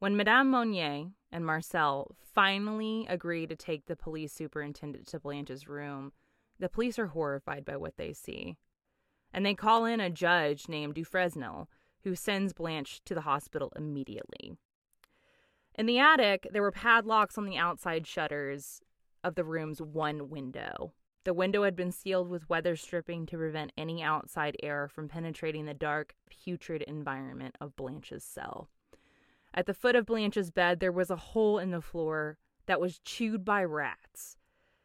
When 0.00 0.16
Madame 0.16 0.50
Monnier 0.50 1.06
and 1.30 1.46
Marcel 1.46 2.14
finally 2.34 3.06
agree 3.08 3.46
to 3.46 3.56
take 3.56 3.86
the 3.86 3.96
police 3.96 4.34
superintendent 4.34 5.06
to 5.08 5.20
Blanche's 5.20 5.66
room, 5.66 6.12
the 6.62 6.68
police 6.68 6.96
are 6.96 7.08
horrified 7.08 7.64
by 7.64 7.76
what 7.76 7.96
they 7.96 8.12
see. 8.12 8.56
And 9.34 9.44
they 9.44 9.54
call 9.54 9.84
in 9.84 10.00
a 10.00 10.08
judge 10.08 10.68
named 10.68 10.94
Dufresnel, 10.94 11.68
who 12.04 12.14
sends 12.14 12.52
Blanche 12.52 13.02
to 13.04 13.16
the 13.16 13.22
hospital 13.22 13.72
immediately. 13.74 14.52
In 15.74 15.86
the 15.86 15.98
attic, 15.98 16.46
there 16.52 16.62
were 16.62 16.70
padlocks 16.70 17.36
on 17.36 17.46
the 17.46 17.58
outside 17.58 18.06
shutters 18.06 18.80
of 19.24 19.34
the 19.34 19.42
room's 19.42 19.82
one 19.82 20.30
window. 20.30 20.92
The 21.24 21.34
window 21.34 21.64
had 21.64 21.74
been 21.74 21.90
sealed 21.90 22.28
with 22.28 22.48
weather 22.48 22.76
stripping 22.76 23.26
to 23.26 23.36
prevent 23.36 23.72
any 23.76 24.00
outside 24.00 24.56
air 24.62 24.86
from 24.86 25.08
penetrating 25.08 25.64
the 25.64 25.74
dark, 25.74 26.14
putrid 26.30 26.82
environment 26.82 27.56
of 27.60 27.74
Blanche's 27.74 28.22
cell. 28.22 28.68
At 29.52 29.66
the 29.66 29.74
foot 29.74 29.96
of 29.96 30.06
Blanche's 30.06 30.52
bed, 30.52 30.78
there 30.78 30.92
was 30.92 31.10
a 31.10 31.16
hole 31.16 31.58
in 31.58 31.72
the 31.72 31.82
floor 31.82 32.38
that 32.66 32.80
was 32.80 33.00
chewed 33.00 33.44
by 33.44 33.64
rats. 33.64 34.36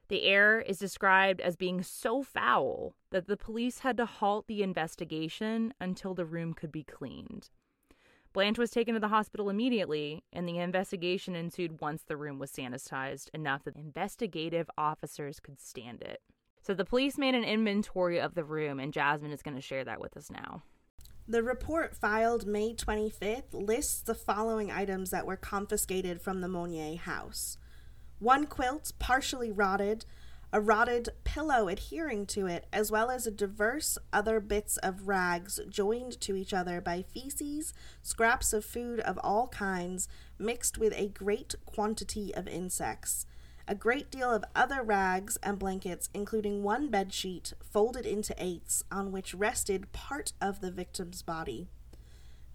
The 0.09 0.23
air 0.23 0.61
is 0.61 0.79
described 0.79 1.41
as 1.41 1.57
being 1.57 1.83
so 1.83 2.23
foul 2.23 2.95
that 3.11 3.27
the 3.27 3.35
police 3.35 3.79
had 3.79 3.97
to 3.97 4.05
halt 4.05 4.47
the 4.47 4.63
investigation 4.63 5.73
until 5.81 6.13
the 6.13 6.25
room 6.25 6.53
could 6.53 6.71
be 6.71 6.83
cleaned. 6.83 7.49
Blanche 8.31 8.57
was 8.57 8.71
taken 8.71 8.93
to 8.93 8.99
the 8.99 9.07
hospital 9.07 9.49
immediately, 9.49 10.23
and 10.31 10.47
the 10.47 10.59
investigation 10.59 11.35
ensued 11.35 11.81
once 11.81 12.03
the 12.03 12.15
room 12.15 12.39
was 12.39 12.51
sanitized 12.51 13.29
enough 13.33 13.63
that 13.63 13.75
investigative 13.75 14.69
officers 14.77 15.39
could 15.39 15.59
stand 15.59 16.01
it. 16.01 16.21
So 16.61 16.73
the 16.73 16.85
police 16.85 17.17
made 17.17 17.35
an 17.35 17.43
inventory 17.43 18.19
of 18.19 18.35
the 18.35 18.43
room, 18.43 18.79
and 18.79 18.93
Jasmine 18.93 19.31
is 19.31 19.41
going 19.41 19.55
to 19.55 19.61
share 19.61 19.83
that 19.85 19.99
with 19.99 20.15
us 20.15 20.29
now. 20.29 20.63
The 21.27 21.43
report 21.43 21.95
filed 21.95 22.45
May 22.45 22.73
25th 22.73 23.53
lists 23.53 24.01
the 24.01 24.15
following 24.15 24.71
items 24.71 25.09
that 25.09 25.25
were 25.25 25.35
confiscated 25.35 26.21
from 26.21 26.39
the 26.39 26.47
Monnier 26.47 26.95
house 26.95 27.57
one 28.19 28.45
quilt 28.45 28.91
partially 28.99 29.51
rotted, 29.51 30.05
a 30.53 30.61
rotted 30.61 31.09
pillow 31.23 31.67
adhering 31.67 32.25
to 32.25 32.47
it, 32.47 32.65
as 32.71 32.89
well 32.91 33.11
as 33.11 33.27
a 33.27 33.31
diverse 33.31 33.97
other 34.13 34.39
bits 34.39 34.77
of 34.77 35.07
rags 35.07 35.59
joined 35.69 36.19
to 36.21 36.35
each 36.35 36.53
other 36.53 36.79
by 36.79 37.01
feces, 37.01 37.73
scraps 38.01 38.53
of 38.53 38.63
food 38.63 38.99
of 39.01 39.19
all 39.23 39.47
kinds, 39.49 40.07
mixed 40.39 40.77
with 40.77 40.93
a 40.95 41.09
great 41.09 41.55
quantity 41.65 42.33
of 42.33 42.47
insects. 42.47 43.25
A 43.67 43.75
great 43.75 44.09
deal 44.09 44.33
of 44.33 44.45
other 44.55 44.81
rags 44.81 45.37
and 45.43 45.59
blankets, 45.59 46.09
including 46.13 46.63
one 46.63 46.87
bed 46.87 47.13
sheet 47.13 47.51
folded 47.61 48.05
into 48.05 48.33
eights, 48.37 48.83
on 48.89 49.11
which 49.11 49.33
rested 49.33 49.91
part 49.91 50.31
of 50.39 50.61
the 50.61 50.71
victim's 50.71 51.21
body 51.21 51.67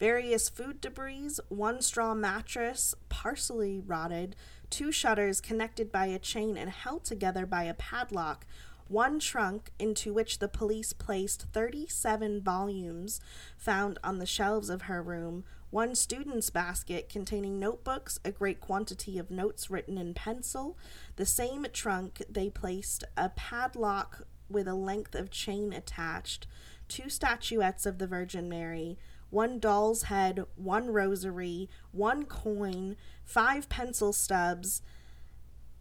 various 0.03 0.49
food 0.49 0.81
debris, 0.81 1.31
one 1.49 1.81
straw 1.81 2.13
mattress, 2.13 2.93
partially 3.09 3.79
rotted, 3.79 4.35
two 4.73 4.91
shutters 4.91 5.43
connected 5.43 5.93
by 5.93 6.07
a 6.07 6.19
chain 6.19 6.57
and 6.57 6.71
held 6.71 7.05
together 7.05 7.45
by 7.45 7.65
a 7.65 7.75
padlock, 7.75 8.47
one 8.89 9.21
trunk 9.21 9.71
into 9.79 10.15
which 10.15 10.39
the 10.39 10.49
police 10.49 10.95
placed 10.95 11.43
37 11.53 12.41
volumes 12.41 13.21
found 13.59 13.99
on 14.03 14.19
the 14.19 14.27
shelves 14.27 14.71
of 14.71 14.83
her 14.83 15.03
room, 15.03 15.45
one 15.69 15.95
student's 15.95 16.49
basket 16.49 17.11
containing 17.11 17.61
notebooks, 17.61 18.19
a 18.25 18.33
great 18.33 18.61
quantity 18.61 19.19
of 19.19 19.31
notes 19.31 19.71
written 19.71 19.99
in 19.99 20.15
pencil. 20.15 20.79
The 21.17 21.27
same 21.27 21.67
trunk 21.75 22.23
they 22.29 22.49
placed 22.49 23.05
a 23.15 23.29
padlock 23.29 24.27
with 24.49 24.67
a 24.67 24.75
length 24.75 25.15
of 25.15 25.31
chain 25.31 25.75
attached, 25.75 26.47
two 26.89 27.11
statuettes 27.11 27.85
of 27.85 27.99
the 27.99 28.07
Virgin 28.07 28.49
Mary, 28.49 28.99
one 29.33 29.59
doll's 29.59 30.05
head, 30.05 30.45
one 30.57 30.91
rosary, 30.91 31.71
one 31.91 32.27
coin, 32.27 32.97
five 33.25 33.67
pencil 33.71 34.13
stubs, 34.13 34.83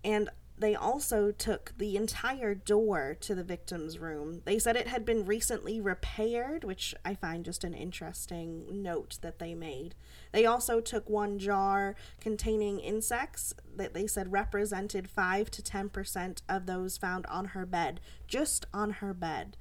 and 0.05 0.29
they 0.57 0.73
also 0.73 1.31
took 1.31 1.73
the 1.77 1.97
entire 1.97 2.55
door 2.55 3.17
to 3.19 3.35
the 3.35 3.43
victim's 3.43 3.99
room. 3.99 4.41
They 4.45 4.57
said 4.57 4.77
it 4.77 4.87
had 4.87 5.03
been 5.03 5.25
recently 5.25 5.81
repaired, 5.81 6.63
which 6.63 6.95
I 7.03 7.13
find 7.13 7.43
just 7.43 7.63
an 7.65 7.73
interesting 7.73 8.81
note 8.81 9.17
that 9.21 9.39
they 9.39 9.53
made. 9.53 9.95
They 10.31 10.45
also 10.45 10.79
took 10.79 11.09
one 11.09 11.37
jar 11.37 11.95
containing 12.21 12.79
insects 12.79 13.53
that 13.75 13.93
they 13.93 14.07
said 14.07 14.31
represented 14.31 15.09
5 15.09 15.51
to 15.51 15.61
10% 15.61 16.41
of 16.47 16.67
those 16.67 16.97
found 16.97 17.25
on 17.25 17.45
her 17.45 17.65
bed, 17.65 17.99
just 18.27 18.65
on 18.73 18.91
her 18.91 19.13
bed 19.13 19.57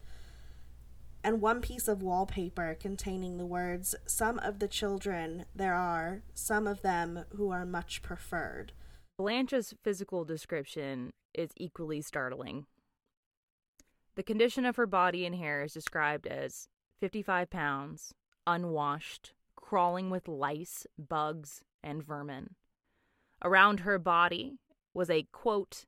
and 1.23 1.41
one 1.41 1.61
piece 1.61 1.89
of 1.89 2.03
wallpaper 2.03 2.77
containing 2.79 3.37
the 3.37 3.47
words, 3.47 3.95
Some 4.07 4.39
of 4.39 4.59
the 4.59 4.69
children 4.69 5.45
there 5.55 5.75
are, 5.75 6.23
some 6.35 6.67
of 6.67 6.83
them 6.83 7.25
who 7.37 7.51
are 7.51 7.67
much 7.67 8.03
preferred. 8.03 8.73
Blanche's 9.19 9.75
physical 9.83 10.25
description 10.25 11.13
is 11.35 11.51
equally 11.57 12.01
startling. 12.01 12.67
The 14.15 14.23
condition 14.23 14.65
of 14.65 14.77
her 14.77 14.87
body 14.87 15.27
and 15.27 15.35
hair 15.35 15.63
is 15.63 15.73
described 15.73 16.27
as 16.27 16.69
55 17.01 17.51
pounds, 17.51 18.15
unwashed, 18.47 19.35
crawling 19.57 20.11
with 20.11 20.27
lice, 20.29 20.87
bugs, 20.99 21.63
and 21.83 22.03
vermin. 22.03 22.55
Around 23.43 23.81
her 23.81 23.99
body 23.99 24.59
was 24.93 25.09
a, 25.09 25.27
quote, 25.33 25.85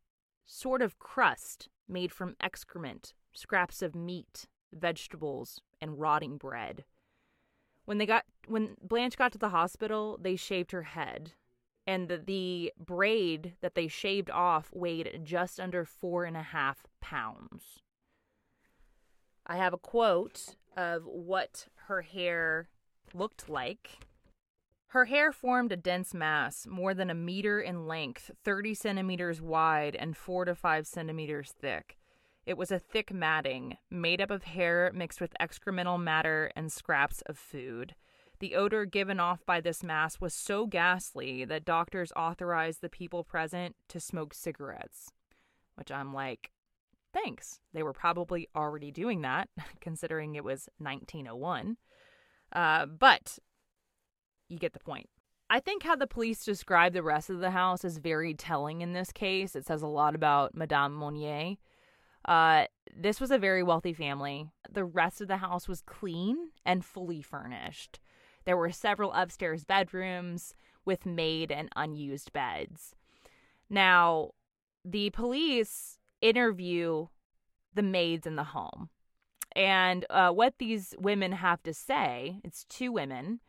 sort 0.47 0.83
of 0.83 0.99
crust 0.99 1.69
made 1.89 2.13
from 2.13 2.37
excrement, 2.41 3.13
scraps 3.33 3.83
of 3.83 3.95
meat, 3.95 4.47
vegetables, 4.73 5.61
and 5.81 6.01
rotting 6.01 6.37
bread. 6.37 6.85
When 7.85 7.99
they 7.99 8.07
got 8.07 8.25
when 8.47 8.77
Blanche 8.83 9.17
got 9.17 9.33
to 9.33 9.39
the 9.39 9.51
hospital, 9.51 10.19
they 10.21 10.37
shaved 10.37 10.73
her 10.73 10.83
head, 10.83 11.33
and 11.87 12.09
the, 12.09 12.19
the 12.19 12.73
braid 12.79 13.55
that 13.61 13.75
they 13.75 13.89
shaved 13.89 14.31
off 14.31 14.71
weighed 14.73 15.21
just 15.25 15.59
under 15.59 15.85
four 15.85 16.25
and 16.25 16.37
a 16.37 16.43
half 16.43 16.87
pounds. 17.01 17.81
I 19.47 19.57
have 19.57 19.73
a 19.73 19.79
quote 19.79 20.57
of 20.77 21.05
what 21.05 21.67
her 21.87 22.03
hair 22.03 22.69
looked 23.13 23.49
like. 23.49 24.07
Her 24.89 25.07
hair 25.07 25.33
formed 25.33 25.73
a 25.73 25.77
dense 25.77 26.13
mass, 26.13 26.67
more 26.67 26.95
than 26.95 27.11
a 27.11 27.15
meter 27.15 27.61
in 27.61 27.87
length, 27.87 28.31
30 28.45 28.75
centimeters 28.75 29.41
wide, 29.41 29.97
and 29.97 30.17
4 30.17 30.45
to 30.45 30.55
5 30.55 30.87
centimeters 30.87 31.53
thick. 31.59 31.97
It 32.45 32.57
was 32.57 32.73
a 32.73 32.79
thick 32.79 33.13
matting, 33.13 33.77
made 33.91 34.21
up 34.21 34.31
of 34.31 34.45
hair 34.45 34.91
mixed 34.95 35.21
with 35.21 35.35
excremental 35.41 36.03
matter 36.03 36.51
and 36.57 36.73
scraps 36.73 37.23
of 37.27 37.39
food. 37.39 37.95
The 38.41 38.57
odor 38.57 38.85
given 38.85 39.21
off 39.21 39.47
by 39.47 39.61
this 39.61 39.85
mass 39.85 40.21
was 40.21 40.35
so 40.35 40.67
ghastly 40.67 41.45
that 41.45 41.65
doctors 41.65 42.13
authorized 42.17 42.81
the 42.81 42.89
people 42.89 43.23
present 43.23 43.77
to 43.89 44.01
smoke 44.01 44.35
cigarettes. 44.35 45.13
Which 45.77 45.93
I'm 45.93 46.13
like, 46.13 46.51
thanks. 47.13 47.61
They 47.73 47.85
were 47.85 47.93
probably 47.93 48.49
already 48.57 48.91
doing 48.91 49.23
that, 49.23 49.49
considering 49.81 50.35
it 50.35 50.43
was 50.43 50.69
1901. 50.79 51.77
Uh, 52.53 52.87
but 52.87 53.39
you 54.49 54.59
get 54.59 54.73
the 54.73 54.81
point. 54.81 55.09
I 55.49 55.61
think 55.61 55.85
how 55.85 55.95
the 55.95 56.07
police 56.09 56.45
describe 56.45 56.95
the 56.95 57.03
rest 57.03 57.31
of 57.31 57.39
the 57.39 57.51
house 57.53 57.85
is 57.85 57.99
very 57.99 58.35
telling 58.35 58.81
in 58.81 58.93
this 58.93 59.13
case. 59.13 59.55
It 59.55 59.67
says 59.67 59.83
a 59.83 59.87
lot 59.87 60.17
about 60.17 60.57
Madame 60.57 60.95
Monnier. 60.95 61.57
Uh, 62.25 62.67
this 62.95 63.21
was 63.21 63.31
a 63.31 63.39
very 63.39 63.63
wealthy 63.63 63.93
family. 63.93 64.47
The 64.71 64.85
rest 64.85 65.21
of 65.21 65.29
the 65.29 65.39
house 65.39 65.69
was 65.69 65.83
clean 65.83 66.51
and 66.65 66.85
fully 66.85 67.23
furnished. 67.23 68.01
There 68.45 68.57
were 68.57 68.71
several 68.71 69.13
upstairs 69.13 69.65
bedrooms 69.65 70.55
with 70.85 71.07
made 71.07 71.53
and 71.53 71.69
unused 71.77 72.33
beds. 72.33 72.95
Now, 73.71 74.31
the 74.85 75.11
police 75.11 75.99
interview 76.21 77.07
the 77.75 77.83
maids 77.83 78.27
in 78.27 78.37
the 78.37 78.45
home. 78.45 78.91
And 79.55 80.07
uh, 80.09 80.31
what 80.31 80.55
these 80.59 80.95
women 80.99 81.33
have 81.33 81.63
to 81.65 81.75
say, 81.75 82.41
it's 82.45 82.65
two 82.65 82.93
women, 82.93 83.41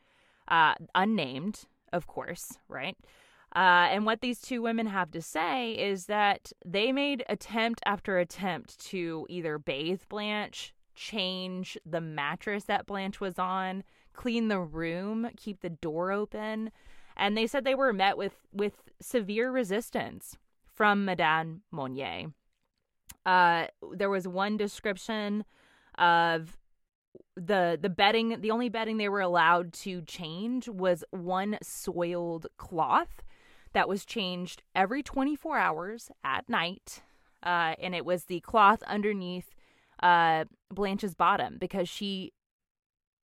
uh, 0.48 0.76
unnamed, 0.96 1.66
of 1.92 2.08
course, 2.08 2.58
right? 2.68 2.98
Uh, 3.56 3.88
and 3.92 4.06
what 4.06 4.22
these 4.22 4.42
two 4.42 4.62
women 4.62 4.88
have 4.88 5.12
to 5.12 5.22
say 5.22 5.74
is 5.74 6.08
that 6.08 6.52
they 6.66 6.92
made 6.92 7.24
attempt 7.30 7.82
after 7.86 8.18
attempt 8.18 8.80
to 8.80 9.28
either 9.30 9.60
bathe 9.60 10.02
Blanche, 10.10 10.74
change 10.96 11.78
the 11.86 12.02
mattress 12.02 12.64
that 12.64 12.88
Blanche 12.88 13.20
was 13.20 13.38
on, 13.38 13.84
clean 14.14 14.48
the 14.48 14.60
room, 14.60 15.30
keep 15.38 15.62
the 15.62 15.70
door 15.70 16.12
open, 16.12 16.72
and 17.16 17.38
they 17.38 17.46
said 17.46 17.64
they 17.64 17.76
were 17.76 17.94
met 17.94 18.18
with 18.18 18.34
with 18.52 18.90
severe 19.00 19.52
resistance 19.52 20.36
from 20.66 21.06
Madame 21.06 21.62
Monnier. 21.70 22.34
Uh, 23.24 23.68
there 23.94 24.10
was 24.10 24.28
one 24.28 24.58
description 24.58 25.46
of 26.00 26.58
the 27.36 27.78
the 27.80 27.90
bedding 27.90 28.42
the 28.42 28.50
only 28.50 28.70
bedding 28.70 28.98
they 28.98 29.10
were 29.10 29.22
allowed 29.22 29.74
to 29.74 30.02
change 30.02 30.68
was 30.68 31.04
one 31.12 31.58
soiled 31.62 32.48
cloth 32.58 33.24
that 33.74 33.90
was 33.90 34.06
changed 34.06 34.64
every 34.76 35.04
24 35.04 35.58
hours 35.58 36.12
at 36.24 36.48
night 36.48 37.02
uh, 37.44 37.76
and 37.82 37.94
it 37.94 38.06
was 38.06 38.26
the 38.26 38.40
cloth 38.42 38.82
underneath 38.84 39.56
uh, 40.02 40.46
Blanche's 40.72 41.16
bottom 41.16 41.58
because 41.60 41.90
she 41.90 42.34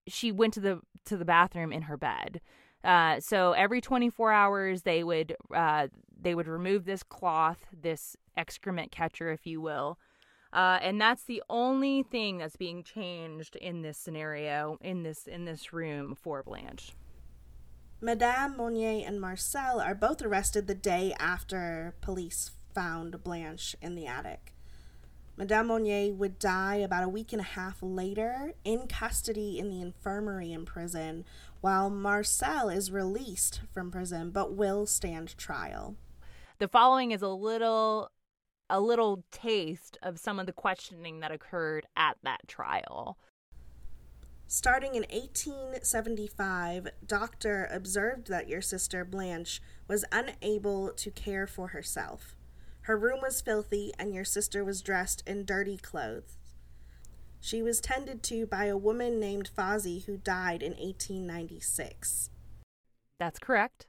she 0.06 0.32
went 0.32 0.54
to 0.54 0.60
the 0.60 0.80
to 1.04 1.16
the 1.16 1.24
bathroom 1.24 1.72
in 1.72 1.82
her 1.82 1.96
bed 1.96 2.40
uh, 2.84 3.20
so 3.20 3.52
every 3.52 3.80
24 3.80 4.32
hours 4.32 4.82
they 4.82 5.02
would 5.04 5.36
uh, 5.54 5.88
they 6.20 6.34
would 6.34 6.48
remove 6.48 6.84
this 6.84 7.02
cloth 7.02 7.66
this 7.72 8.16
excrement 8.36 8.90
catcher 8.92 9.30
if 9.30 9.46
you 9.46 9.60
will 9.60 9.98
uh, 10.52 10.78
and 10.80 11.00
that's 11.00 11.24
the 11.24 11.42
only 11.50 12.02
thing 12.02 12.38
that's 12.38 12.56
being 12.56 12.82
changed 12.82 13.56
in 13.56 13.82
this 13.82 13.98
scenario 13.98 14.78
in 14.80 15.02
this 15.02 15.26
in 15.26 15.44
this 15.44 15.72
room 15.72 16.14
for 16.14 16.42
Blanche. 16.42 16.92
Madame 18.00 18.56
Monnier 18.56 19.04
and 19.04 19.20
Marcel 19.20 19.80
are 19.80 19.94
both 19.94 20.22
arrested 20.22 20.68
the 20.68 20.74
day 20.74 21.12
after 21.18 21.96
police 22.00 22.52
found 22.72 23.24
Blanche 23.24 23.74
in 23.82 23.96
the 23.96 24.06
attic. 24.06 24.54
Madame 25.36 25.66
Monnier 25.66 26.12
would 26.14 26.38
die 26.38 26.76
about 26.76 27.02
a 27.02 27.08
week 27.08 27.32
and 27.32 27.40
a 27.40 27.44
half 27.44 27.78
later 27.82 28.52
in 28.64 28.86
custody 28.86 29.58
in 29.58 29.68
the 29.68 29.80
infirmary 29.80 30.52
in 30.52 30.64
prison, 30.64 31.24
while 31.60 31.90
Marcel 31.90 32.68
is 32.68 32.92
released 32.92 33.62
from 33.72 33.90
prison 33.90 34.30
but 34.30 34.54
will 34.54 34.86
stand 34.86 35.36
trial. 35.36 35.96
The 36.58 36.68
following 36.68 37.10
is 37.10 37.22
a 37.22 37.28
little 37.28 38.12
a 38.70 38.80
little 38.80 39.24
taste 39.32 39.98
of 40.02 40.20
some 40.20 40.38
of 40.38 40.46
the 40.46 40.52
questioning 40.52 41.18
that 41.18 41.32
occurred 41.32 41.86
at 41.96 42.18
that 42.22 42.46
trial. 42.46 43.18
Starting 44.50 44.94
in 44.94 45.02
1875, 45.10 46.88
doctor 47.06 47.68
observed 47.70 48.28
that 48.28 48.48
your 48.48 48.62
sister 48.62 49.04
Blanche 49.04 49.60
was 49.86 50.06
unable 50.10 50.88
to 50.88 51.10
care 51.10 51.46
for 51.46 51.68
herself. 51.68 52.34
Her 52.82 52.96
room 52.96 53.20
was 53.20 53.42
filthy, 53.42 53.92
and 53.98 54.14
your 54.14 54.24
sister 54.24 54.64
was 54.64 54.80
dressed 54.80 55.22
in 55.26 55.44
dirty 55.44 55.76
clothes. 55.76 56.38
She 57.40 57.62
was 57.62 57.78
tended 57.78 58.22
to 58.22 58.46
by 58.46 58.64
a 58.64 58.76
woman 58.76 59.20
named 59.20 59.50
Fawzy 59.54 60.06
who 60.06 60.16
died 60.16 60.62
in 60.62 60.72
1896. 60.72 62.30
That's 63.18 63.38
correct. 63.38 63.86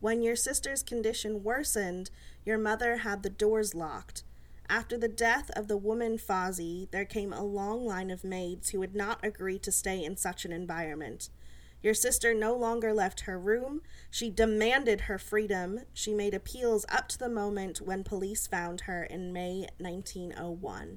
When 0.00 0.20
your 0.20 0.34
sister's 0.34 0.82
condition 0.82 1.44
worsened, 1.44 2.10
your 2.44 2.58
mother 2.58 2.98
had 2.98 3.22
the 3.22 3.30
doors 3.30 3.72
locked. 3.72 4.24
After 4.68 4.96
the 4.96 5.08
death 5.08 5.50
of 5.54 5.68
the 5.68 5.76
woman 5.76 6.18
Fawzy, 6.18 6.88
there 6.90 7.04
came 7.04 7.32
a 7.32 7.44
long 7.44 7.84
line 7.84 8.10
of 8.10 8.24
maids 8.24 8.70
who 8.70 8.80
would 8.80 8.94
not 8.94 9.20
agree 9.22 9.58
to 9.58 9.70
stay 9.70 10.02
in 10.02 10.16
such 10.16 10.44
an 10.44 10.52
environment. 10.52 11.28
Your 11.82 11.92
sister 11.92 12.32
no 12.32 12.54
longer 12.54 12.94
left 12.94 13.20
her 13.20 13.38
room. 13.38 13.82
She 14.10 14.30
demanded 14.30 15.02
her 15.02 15.18
freedom. 15.18 15.80
She 15.92 16.14
made 16.14 16.32
appeals 16.32 16.86
up 16.88 17.08
to 17.08 17.18
the 17.18 17.28
moment 17.28 17.82
when 17.82 18.04
police 18.04 18.46
found 18.46 18.82
her 18.82 19.04
in 19.04 19.34
May 19.34 19.66
1901. 19.78 20.96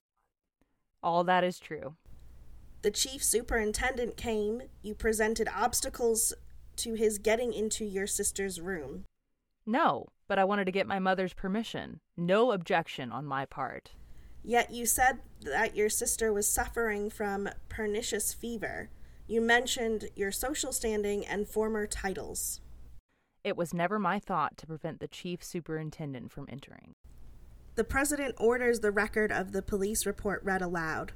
All 1.03 1.25
that 1.25 1.43
is 1.43 1.59
true. 1.59 1.95
The 2.83 2.91
chief 2.91 3.21
superintendent 3.21 4.15
came. 4.15 4.61
You 4.81 4.95
presented 4.95 5.49
obstacles 5.53 6.33
to 6.77 6.93
his 6.93 7.17
getting 7.17 7.51
into 7.51 7.83
your 7.83 8.07
sister's 8.07 8.61
room. 8.61 9.03
No, 9.65 10.07
but 10.27 10.39
I 10.39 10.43
wanted 10.43 10.65
to 10.65 10.71
get 10.71 10.87
my 10.87 10.99
mother's 10.99 11.33
permission. 11.33 11.99
No 12.15 12.51
objection 12.51 13.11
on 13.11 13.25
my 13.25 13.45
part. 13.45 13.91
Yet 14.43 14.71
you 14.71 14.85
said 14.85 15.19
that 15.41 15.75
your 15.75 15.89
sister 15.89 16.31
was 16.31 16.47
suffering 16.47 17.09
from 17.09 17.49
pernicious 17.69 18.33
fever. 18.33 18.89
You 19.27 19.41
mentioned 19.41 20.09
your 20.15 20.31
social 20.31 20.71
standing 20.71 21.25
and 21.25 21.47
former 21.47 21.85
titles. 21.85 22.61
It 23.43 23.57
was 23.57 23.73
never 23.73 23.99
my 23.99 24.19
thought 24.19 24.57
to 24.57 24.67
prevent 24.67 24.99
the 24.99 25.07
chief 25.07 25.43
superintendent 25.43 26.31
from 26.31 26.47
entering. 26.49 26.95
The 27.75 27.83
president 27.83 28.35
orders 28.37 28.79
the 28.79 28.91
record 28.91 29.31
of 29.31 29.51
the 29.51 29.61
police 29.61 30.05
report 30.05 30.43
read 30.43 30.61
aloud. 30.61 31.13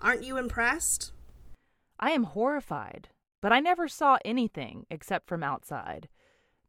Aren't 0.00 0.24
you 0.24 0.36
impressed? 0.36 1.12
I 1.98 2.12
am 2.12 2.24
horrified. 2.24 3.08
But 3.40 3.52
I 3.52 3.60
never 3.60 3.86
saw 3.86 4.18
anything 4.24 4.86
except 4.90 5.28
from 5.28 5.42
outside. 5.42 6.08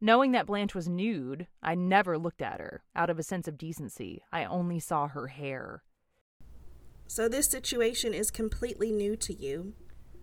Knowing 0.02 0.32
that 0.32 0.46
Blanche 0.46 0.74
was 0.74 0.88
nude, 0.88 1.46
I 1.62 1.74
never 1.74 2.16
looked 2.16 2.40
at 2.40 2.58
her. 2.58 2.82
Out 2.96 3.10
of 3.10 3.18
a 3.18 3.22
sense 3.22 3.46
of 3.46 3.58
decency, 3.58 4.22
I 4.32 4.46
only 4.46 4.80
saw 4.80 5.08
her 5.08 5.26
hair. 5.26 5.82
So 7.06 7.28
this 7.28 7.48
situation 7.48 8.14
is 8.14 8.30
completely 8.30 8.90
new 8.90 9.14
to 9.16 9.34
you. 9.34 9.74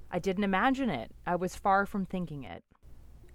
I 0.10 0.18
didn't 0.18 0.46
imagine 0.46 0.90
it. 0.90 1.12
I 1.28 1.36
was 1.36 1.56
far 1.56 1.86
from 1.86 2.06
thinking 2.06 2.44
it. 2.44 2.64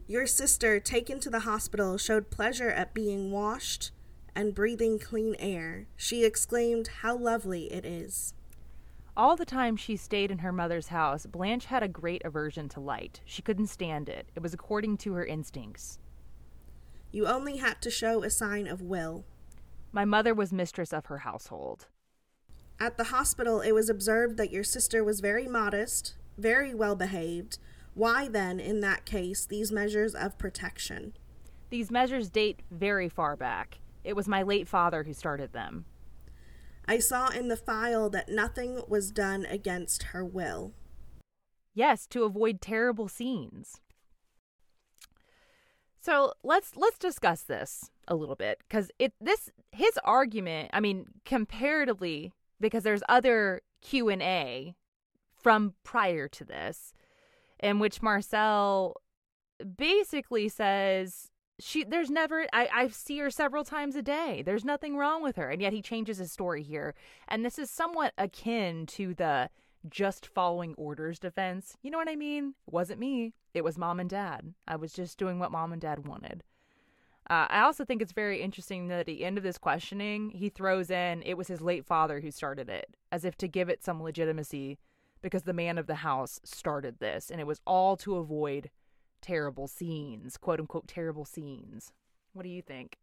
Your 0.08 0.26
sister, 0.26 0.80
taken 0.80 1.20
to 1.20 1.30
the 1.30 1.40
hospital, 1.40 1.96
showed 1.96 2.30
pleasure 2.30 2.70
at 2.70 2.92
being 2.92 3.30
washed 3.30 3.92
and 4.34 4.54
breathing 4.54 4.98
clean 4.98 5.36
air. 5.38 5.86
She 5.96 6.24
exclaimed, 6.24 6.88
How 7.02 7.16
lovely 7.16 7.72
it 7.72 7.84
is. 7.84 8.34
All 9.16 9.36
the 9.36 9.44
time 9.44 9.76
she 9.76 9.96
stayed 9.96 10.30
in 10.30 10.38
her 10.38 10.52
mother's 10.52 10.88
house, 10.88 11.26
Blanche 11.26 11.66
had 11.66 11.84
a 11.84 11.88
great 11.88 12.22
aversion 12.24 12.68
to 12.70 12.80
light. 12.80 13.20
She 13.24 13.42
couldn't 13.42 13.66
stand 13.66 14.08
it. 14.08 14.30
It 14.34 14.42
was 14.42 14.54
according 14.54 14.96
to 14.98 15.12
her 15.12 15.24
instincts. 15.24 15.98
You 17.12 17.26
only 17.26 17.58
had 17.58 17.82
to 17.82 17.90
show 17.90 18.22
a 18.22 18.30
sign 18.30 18.66
of 18.66 18.80
will. 18.80 19.24
My 19.92 20.06
mother 20.06 20.34
was 20.34 20.52
mistress 20.52 20.92
of 20.92 21.06
her 21.06 21.18
household. 21.18 21.86
At 22.80 22.96
the 22.96 23.04
hospital, 23.04 23.60
it 23.60 23.72
was 23.72 23.90
observed 23.90 24.38
that 24.38 24.50
your 24.50 24.64
sister 24.64 25.04
was 25.04 25.20
very 25.20 25.46
modest, 25.46 26.14
very 26.38 26.74
well 26.74 26.96
behaved. 26.96 27.58
Why 27.94 28.28
then, 28.28 28.58
in 28.58 28.80
that 28.80 29.04
case, 29.04 29.44
these 29.44 29.70
measures 29.70 30.14
of 30.14 30.38
protection? 30.38 31.12
These 31.68 31.90
measures 31.90 32.30
date 32.30 32.62
very 32.70 33.10
far 33.10 33.36
back. 33.36 33.78
It 34.02 34.16
was 34.16 34.26
my 34.26 34.42
late 34.42 34.66
father 34.66 35.02
who 35.02 35.12
started 35.12 35.52
them. 35.52 35.84
I 36.88 36.98
saw 36.98 37.28
in 37.28 37.48
the 37.48 37.56
file 37.56 38.08
that 38.10 38.30
nothing 38.30 38.82
was 38.88 39.10
done 39.10 39.44
against 39.44 40.04
her 40.04 40.24
will. 40.24 40.72
Yes, 41.74 42.06
to 42.08 42.24
avoid 42.24 42.60
terrible 42.60 43.08
scenes. 43.08 43.81
So 46.02 46.32
let's 46.42 46.76
let's 46.76 46.98
discuss 46.98 47.42
this 47.42 47.90
a 48.08 48.16
little 48.16 48.34
bit 48.34 48.58
because 48.68 48.90
it 48.98 49.12
this 49.20 49.50
his 49.70 49.96
argument. 50.04 50.70
I 50.72 50.80
mean, 50.80 51.06
comparatively, 51.24 52.32
because 52.60 52.82
there's 52.82 53.04
other 53.08 53.62
Q 53.82 54.08
and 54.08 54.20
A 54.20 54.74
from 55.40 55.74
prior 55.84 56.26
to 56.26 56.44
this, 56.44 56.92
in 57.60 57.78
which 57.78 58.02
Marcel 58.02 58.96
basically 59.76 60.48
says 60.48 61.30
she 61.60 61.84
there's 61.84 62.10
never 62.10 62.46
I, 62.52 62.68
I 62.74 62.88
see 62.88 63.18
her 63.18 63.30
several 63.30 63.62
times 63.62 63.94
a 63.94 64.02
day. 64.02 64.42
There's 64.44 64.64
nothing 64.64 64.96
wrong 64.96 65.22
with 65.22 65.36
her. 65.36 65.50
And 65.50 65.62
yet 65.62 65.72
he 65.72 65.82
changes 65.82 66.18
his 66.18 66.32
story 66.32 66.64
here. 66.64 66.96
And 67.28 67.44
this 67.44 67.60
is 67.60 67.70
somewhat 67.70 68.12
akin 68.18 68.86
to 68.86 69.14
the 69.14 69.50
just 69.88 70.26
following 70.26 70.74
orders 70.76 71.18
defense. 71.18 71.76
You 71.82 71.90
know 71.90 71.98
what 71.98 72.08
I 72.08 72.16
mean? 72.16 72.54
It 72.66 72.72
wasn't 72.72 73.00
me. 73.00 73.34
It 73.54 73.64
was 73.64 73.78
mom 73.78 74.00
and 74.00 74.08
dad. 74.08 74.54
I 74.66 74.76
was 74.76 74.92
just 74.92 75.18
doing 75.18 75.38
what 75.38 75.52
mom 75.52 75.72
and 75.72 75.80
dad 75.80 76.06
wanted. 76.06 76.42
Uh, 77.30 77.46
I 77.48 77.60
also 77.60 77.84
think 77.84 78.02
it's 78.02 78.12
very 78.12 78.42
interesting 78.42 78.88
that 78.88 79.00
at 79.00 79.06
the 79.06 79.24
end 79.24 79.38
of 79.38 79.44
this 79.44 79.58
questioning, 79.58 80.30
he 80.30 80.48
throws 80.48 80.90
in 80.90 81.22
it 81.22 81.36
was 81.36 81.48
his 81.48 81.60
late 81.60 81.84
father 81.84 82.20
who 82.20 82.30
started 82.30 82.68
it, 82.68 82.96
as 83.10 83.24
if 83.24 83.36
to 83.38 83.48
give 83.48 83.68
it 83.68 83.84
some 83.84 84.02
legitimacy 84.02 84.78
because 85.22 85.44
the 85.44 85.52
man 85.52 85.78
of 85.78 85.86
the 85.86 85.96
house 85.96 86.40
started 86.42 86.98
this, 86.98 87.30
and 87.30 87.40
it 87.40 87.46
was 87.46 87.60
all 87.64 87.96
to 87.98 88.16
avoid 88.16 88.70
terrible 89.20 89.68
scenes, 89.68 90.36
quote 90.36 90.58
unquote, 90.58 90.88
terrible 90.88 91.24
scenes. 91.24 91.92
What 92.32 92.42
do 92.42 92.48
you 92.48 92.60
think? 92.60 92.98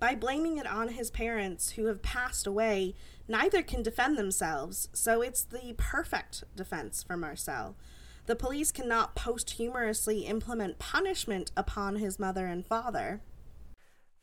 By 0.00 0.14
blaming 0.14 0.58
it 0.58 0.66
on 0.66 0.88
his 0.88 1.10
parents 1.10 1.70
who 1.70 1.86
have 1.86 2.02
passed 2.02 2.46
away, 2.46 2.94
neither 3.26 3.62
can 3.62 3.82
defend 3.82 4.16
themselves, 4.16 4.88
so 4.92 5.22
it's 5.22 5.42
the 5.42 5.74
perfect 5.76 6.44
defense 6.54 7.02
for 7.02 7.16
Marcel. 7.16 7.76
The 8.26 8.36
police 8.36 8.70
cannot 8.70 9.16
posthumously 9.16 10.20
implement 10.20 10.78
punishment 10.78 11.50
upon 11.56 11.96
his 11.96 12.18
mother 12.18 12.46
and 12.46 12.64
father. 12.64 13.22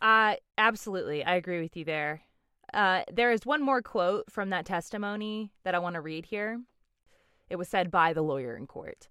Uh, 0.02 0.36
absolutely. 0.58 1.24
I 1.24 1.36
agree 1.36 1.62
with 1.62 1.76
you 1.76 1.84
there. 1.84 2.22
Uh, 2.74 3.02
there 3.12 3.32
is 3.32 3.46
one 3.46 3.64
more 3.64 3.82
quote 3.82 4.32
from 4.32 4.52
that 4.52 4.66
testimony 4.66 5.52
that 5.64 5.76
I 5.76 5.80
want 5.80 5.96
to 5.96 6.02
read 6.02 6.26
here. 6.26 6.62
It 7.50 7.56
was 7.56 7.68
said 7.68 7.92
by 7.92 8.14
the 8.14 8.22
lawyer 8.22 8.56
in 8.56 8.68
court. 8.68 9.08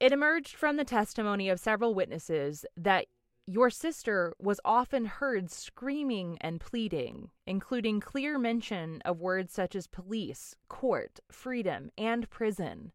It 0.00 0.12
emerged 0.12 0.56
from 0.56 0.76
the 0.76 0.84
testimony 0.84 1.48
of 1.48 1.60
several 1.60 1.94
witnesses 1.94 2.64
that 2.76 3.06
your 3.46 3.70
sister 3.70 4.34
was 4.38 4.60
often 4.64 5.04
heard 5.04 5.50
screaming 5.50 6.38
and 6.40 6.60
pleading, 6.60 7.30
including 7.46 8.00
clear 8.00 8.38
mention 8.38 9.02
of 9.04 9.20
words 9.20 9.52
such 9.52 9.74
as 9.74 9.86
police, 9.86 10.54
court, 10.68 11.20
freedom, 11.30 11.90
and 11.98 12.30
prison. 12.30 12.92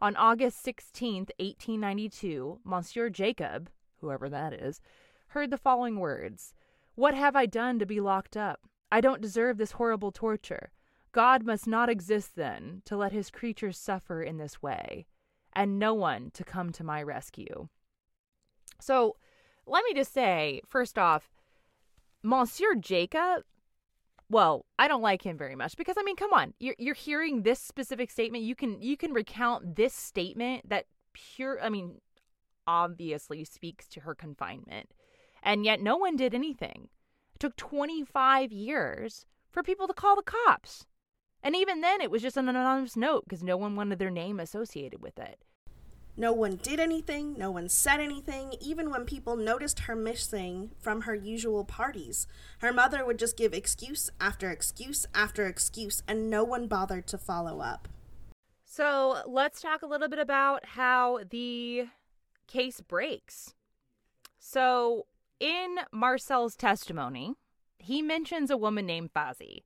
On 0.00 0.16
August 0.16 0.62
16, 0.62 1.26
1892, 1.38 2.60
Monsieur 2.64 3.10
Jacob, 3.10 3.70
whoever 4.00 4.28
that 4.28 4.52
is, 4.52 4.80
heard 5.28 5.50
the 5.50 5.58
following 5.58 6.00
words 6.00 6.54
What 6.94 7.14
have 7.14 7.36
I 7.36 7.46
done 7.46 7.78
to 7.78 7.86
be 7.86 8.00
locked 8.00 8.36
up? 8.36 8.60
I 8.90 9.00
don't 9.00 9.20
deserve 9.20 9.58
this 9.58 9.72
horrible 9.72 10.10
torture. 10.10 10.72
God 11.12 11.44
must 11.44 11.66
not 11.66 11.90
exist 11.90 12.34
then 12.34 12.82
to 12.86 12.96
let 12.96 13.12
his 13.12 13.30
creatures 13.30 13.78
suffer 13.78 14.22
in 14.22 14.38
this 14.38 14.62
way 14.62 15.06
and 15.54 15.78
no 15.78 15.92
one 15.92 16.30
to 16.32 16.44
come 16.44 16.72
to 16.72 16.84
my 16.84 17.02
rescue. 17.02 17.68
So 18.80 19.16
let 19.66 19.84
me 19.84 19.94
just 19.94 20.12
say, 20.12 20.60
first 20.68 20.98
off, 20.98 21.30
Monsieur 22.22 22.74
Jacob, 22.74 23.44
well, 24.28 24.64
I 24.78 24.88
don't 24.88 25.02
like 25.02 25.22
him 25.22 25.36
very 25.36 25.56
much 25.56 25.76
because 25.76 25.96
I 25.98 26.02
mean, 26.02 26.16
come 26.16 26.32
on, 26.32 26.54
you're 26.58 26.76
you're 26.78 26.94
hearing 26.94 27.42
this 27.42 27.60
specific 27.60 28.10
statement. 28.10 28.44
You 28.44 28.54
can 28.54 28.80
you 28.80 28.96
can 28.96 29.12
recount 29.12 29.76
this 29.76 29.92
statement 29.92 30.68
that 30.68 30.86
pure 31.12 31.58
I 31.62 31.68
mean, 31.68 32.00
obviously 32.66 33.44
speaks 33.44 33.88
to 33.88 34.00
her 34.00 34.14
confinement. 34.14 34.90
And 35.42 35.64
yet 35.64 35.80
no 35.80 35.96
one 35.96 36.16
did 36.16 36.34
anything. 36.34 36.88
It 37.34 37.40
took 37.40 37.56
25 37.56 38.52
years 38.52 39.26
for 39.50 39.62
people 39.62 39.88
to 39.88 39.94
call 39.94 40.16
the 40.16 40.22
cops. 40.22 40.86
And 41.42 41.56
even 41.56 41.80
then, 41.80 42.00
it 42.00 42.10
was 42.10 42.22
just 42.22 42.36
an 42.36 42.48
anonymous 42.48 42.96
note 42.96 43.24
because 43.24 43.42
no 43.42 43.56
one 43.56 43.74
wanted 43.74 43.98
their 43.98 44.10
name 44.10 44.38
associated 44.38 45.02
with 45.02 45.18
it. 45.18 45.40
No 46.16 46.32
one 46.32 46.56
did 46.56 46.78
anything, 46.78 47.34
no 47.38 47.50
one 47.50 47.70
said 47.70 47.98
anything, 47.98 48.54
even 48.60 48.90
when 48.90 49.06
people 49.06 49.34
noticed 49.34 49.80
her 49.80 49.96
missing 49.96 50.72
from 50.78 51.02
her 51.02 51.14
usual 51.14 51.64
parties. 51.64 52.26
Her 52.58 52.72
mother 52.72 53.04
would 53.04 53.18
just 53.18 53.36
give 53.36 53.54
excuse 53.54 54.10
after 54.20 54.50
excuse 54.50 55.06
after 55.14 55.46
excuse, 55.46 56.02
and 56.06 56.28
no 56.28 56.44
one 56.44 56.66
bothered 56.66 57.06
to 57.08 57.18
follow 57.18 57.60
up. 57.60 57.88
So 58.66 59.22
let's 59.26 59.62
talk 59.62 59.82
a 59.82 59.86
little 59.86 60.08
bit 60.08 60.18
about 60.18 60.66
how 60.66 61.20
the 61.30 61.86
case 62.46 62.82
breaks. 62.82 63.54
So, 64.38 65.06
in 65.40 65.76
Marcel's 65.92 66.56
testimony, 66.56 67.34
he 67.78 68.02
mentions 68.02 68.50
a 68.50 68.56
woman 68.56 68.86
named 68.86 69.12
Fazi. 69.14 69.62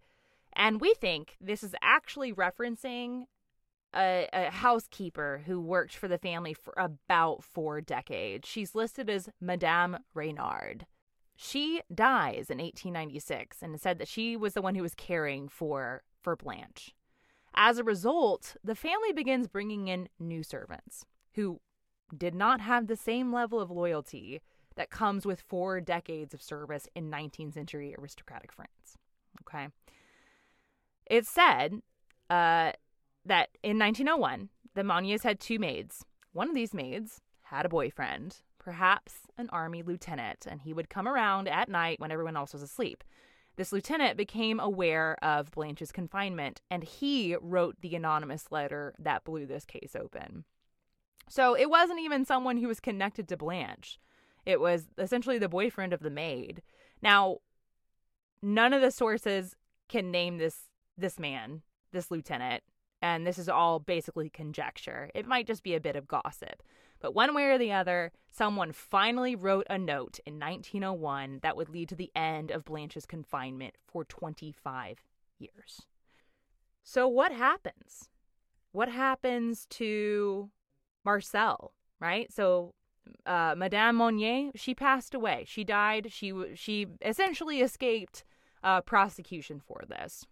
And 0.52 0.80
we 0.80 0.94
think 0.94 1.36
this 1.40 1.62
is 1.62 1.74
actually 1.82 2.32
referencing 2.32 3.26
a, 3.96 4.28
a, 4.32 4.50
housekeeper 4.50 5.42
who 5.46 5.60
worked 5.60 5.96
for 5.96 6.08
the 6.08 6.18
family 6.18 6.54
for 6.54 6.74
about 6.76 7.42
four 7.42 7.80
decades. 7.80 8.48
She's 8.48 8.74
listed 8.74 9.08
as 9.08 9.28
Madame 9.40 9.98
Reynard. 10.14 10.86
She 11.34 11.82
dies 11.94 12.50
in 12.50 12.58
1896 12.58 13.62
and 13.62 13.80
said 13.80 13.98
that 13.98 14.08
she 14.08 14.36
was 14.36 14.54
the 14.54 14.62
one 14.62 14.74
who 14.74 14.82
was 14.82 14.94
caring 14.94 15.48
for 15.48 16.02
for 16.20 16.36
Blanche. 16.36 16.94
As 17.54 17.78
a 17.78 17.84
result, 17.84 18.56
the 18.62 18.74
family 18.74 19.12
begins 19.12 19.48
bringing 19.48 19.88
in 19.88 20.08
new 20.18 20.42
servants 20.42 21.06
who 21.34 21.60
did 22.16 22.34
not 22.34 22.60
have 22.60 22.86
the 22.86 22.96
same 22.96 23.32
level 23.32 23.60
of 23.60 23.70
loyalty 23.70 24.40
that 24.76 24.90
comes 24.90 25.24
with 25.24 25.40
four 25.40 25.80
decades 25.80 26.34
of 26.34 26.42
service 26.42 26.88
in 26.94 27.10
19th 27.10 27.54
century 27.54 27.94
aristocratic 27.98 28.52
France. 28.52 28.98
Okay. 29.42 29.68
It's 31.06 31.30
said 31.30 31.80
uh, 32.28 32.72
that 33.26 33.50
in 33.62 33.78
1901, 33.78 34.48
the 34.74 34.84
Monniers 34.84 35.22
had 35.22 35.40
two 35.40 35.58
maids. 35.58 36.04
One 36.32 36.48
of 36.48 36.54
these 36.54 36.74
maids 36.74 37.20
had 37.42 37.66
a 37.66 37.70
boyfriend, 37.70 38.38
perhaps 38.58 39.14
an 39.38 39.48
army 39.50 39.82
lieutenant, 39.82 40.46
and 40.48 40.60
he 40.60 40.72
would 40.72 40.90
come 40.90 41.08
around 41.08 41.48
at 41.48 41.68
night 41.68 42.00
when 42.00 42.10
everyone 42.10 42.36
else 42.36 42.52
was 42.52 42.62
asleep. 42.62 43.04
This 43.56 43.72
lieutenant 43.72 44.16
became 44.18 44.60
aware 44.60 45.16
of 45.22 45.50
Blanche's 45.50 45.92
confinement, 45.92 46.60
and 46.70 46.84
he 46.84 47.36
wrote 47.40 47.76
the 47.80 47.96
anonymous 47.96 48.46
letter 48.50 48.94
that 48.98 49.24
blew 49.24 49.46
this 49.46 49.64
case 49.64 49.96
open. 49.98 50.44
So 51.28 51.56
it 51.56 51.70
wasn't 51.70 52.00
even 52.00 52.24
someone 52.24 52.58
who 52.58 52.68
was 52.68 52.80
connected 52.80 53.28
to 53.28 53.36
Blanche. 53.36 53.98
It 54.44 54.60
was 54.60 54.86
essentially 54.98 55.38
the 55.38 55.48
boyfriend 55.48 55.92
of 55.92 56.00
the 56.00 56.10
maid. 56.10 56.62
Now, 57.02 57.38
none 58.42 58.72
of 58.72 58.82
the 58.82 58.90
sources 58.90 59.56
can 59.88 60.10
name 60.10 60.38
this 60.38 60.68
this 60.98 61.18
man, 61.18 61.62
this 61.92 62.10
lieutenant, 62.10 62.62
and 63.02 63.26
this 63.26 63.38
is 63.38 63.48
all 63.48 63.78
basically 63.78 64.30
conjecture. 64.30 65.10
It 65.14 65.26
might 65.26 65.46
just 65.46 65.62
be 65.62 65.74
a 65.74 65.80
bit 65.80 65.96
of 65.96 66.08
gossip. 66.08 66.62
But 67.00 67.14
one 67.14 67.34
way 67.34 67.44
or 67.44 67.58
the 67.58 67.72
other, 67.72 68.12
someone 68.30 68.72
finally 68.72 69.36
wrote 69.36 69.66
a 69.68 69.78
note 69.78 70.18
in 70.24 70.38
1901 70.38 71.40
that 71.42 71.56
would 71.56 71.68
lead 71.68 71.88
to 71.90 71.94
the 71.94 72.10
end 72.16 72.50
of 72.50 72.64
Blanche's 72.64 73.06
confinement 73.06 73.74
for 73.86 74.04
25 74.04 75.04
years. 75.38 75.82
So, 76.82 77.06
what 77.06 77.32
happens? 77.32 78.08
What 78.72 78.88
happens 78.88 79.66
to 79.70 80.50
Marcel, 81.04 81.72
right? 82.00 82.32
So, 82.32 82.74
uh, 83.26 83.54
Madame 83.56 83.96
Monnier, 83.96 84.50
she 84.54 84.74
passed 84.74 85.14
away. 85.14 85.44
She 85.46 85.64
died. 85.64 86.08
She 86.10 86.32
she 86.54 86.86
essentially 87.02 87.60
escaped 87.60 88.24
uh, 88.62 88.80
prosecution 88.80 89.60
for 89.60 89.82
this. 89.88 90.26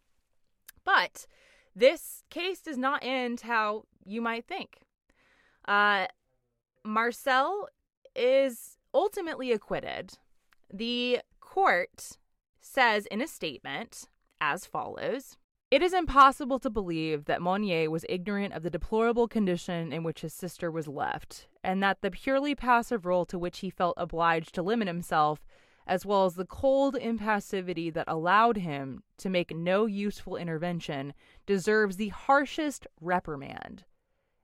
But 0.84 1.26
this 1.74 2.22
case 2.30 2.60
does 2.60 2.78
not 2.78 3.00
end 3.02 3.42
how 3.42 3.84
you 4.04 4.20
might 4.20 4.46
think. 4.46 4.80
Uh, 5.66 6.06
Marcel 6.84 7.68
is 8.14 8.76
ultimately 8.92 9.52
acquitted. 9.52 10.18
The 10.72 11.20
court 11.40 12.18
says 12.60 13.06
in 13.06 13.20
a 13.20 13.26
statement 13.26 14.08
as 14.40 14.66
follows 14.66 15.36
It 15.70 15.82
is 15.82 15.92
impossible 15.92 16.58
to 16.60 16.70
believe 16.70 17.24
that 17.24 17.42
Monnier 17.42 17.90
was 17.90 18.04
ignorant 18.08 18.54
of 18.54 18.62
the 18.62 18.70
deplorable 18.70 19.26
condition 19.26 19.92
in 19.92 20.02
which 20.02 20.20
his 20.20 20.32
sister 20.32 20.70
was 20.70 20.86
left, 20.86 21.48
and 21.62 21.82
that 21.82 22.02
the 22.02 22.10
purely 22.10 22.54
passive 22.54 23.06
role 23.06 23.24
to 23.26 23.38
which 23.38 23.60
he 23.60 23.70
felt 23.70 23.94
obliged 23.96 24.54
to 24.54 24.62
limit 24.62 24.86
himself 24.88 25.44
as 25.86 26.06
well 26.06 26.24
as 26.24 26.34
the 26.34 26.46
cold 26.46 26.94
impassivity 26.94 27.92
that 27.92 28.08
allowed 28.08 28.56
him 28.56 29.02
to 29.18 29.28
make 29.28 29.54
no 29.54 29.86
useful 29.86 30.36
intervention, 30.36 31.12
deserves 31.46 31.96
the 31.96 32.08
harshest 32.08 32.86
reprimand, 33.00 33.84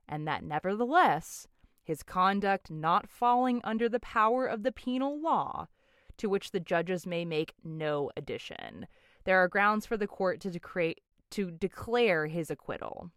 and 0.07 0.27
that 0.27 0.43
nevertheless, 0.43 1.47
his 1.83 2.03
conduct 2.03 2.69
not 2.69 3.09
falling 3.09 3.59
under 3.63 3.89
the 3.89 3.99
power 3.99 4.45
of 4.45 4.63
the 4.63 4.71
penal 4.71 5.19
law, 5.19 5.67
to 6.17 6.29
which 6.29 6.51
the 6.51 6.59
judges 6.59 7.07
may 7.07 7.25
make 7.25 7.55
no 7.63 8.11
addition. 8.15 8.87
there 9.23 9.37
are 9.37 9.47
grounds 9.47 9.85
for 9.85 9.97
the 9.97 10.07
court 10.07 10.39
to, 10.39 10.49
decre- 10.49 10.95
to 11.29 11.51
declare 11.51 12.27
his 12.27 12.51
acquittal. 12.51 13.11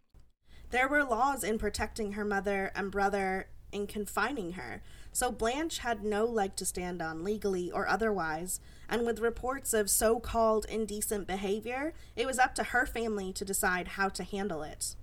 There 0.70 0.88
were 0.88 1.04
laws 1.04 1.44
in 1.44 1.58
protecting 1.58 2.12
her 2.12 2.24
mother 2.24 2.72
and 2.74 2.90
brother 2.90 3.48
in 3.72 3.86
confining 3.86 4.52
her, 4.52 4.82
so 5.14 5.30
Blanche 5.30 5.78
had 5.78 6.02
no 6.02 6.24
leg 6.24 6.56
to 6.56 6.66
stand 6.66 7.00
on 7.00 7.22
legally 7.22 7.70
or 7.70 7.86
otherwise, 7.86 8.58
and 8.88 9.06
with 9.06 9.20
reports 9.20 9.72
of 9.72 9.88
so 9.88 10.18
called 10.18 10.66
indecent 10.68 11.28
behavior, 11.28 11.94
it 12.16 12.26
was 12.26 12.40
up 12.40 12.52
to 12.56 12.64
her 12.64 12.84
family 12.84 13.32
to 13.34 13.44
decide 13.44 13.88
how 13.88 14.08
to 14.08 14.24
handle 14.24 14.64
it. 14.64 14.96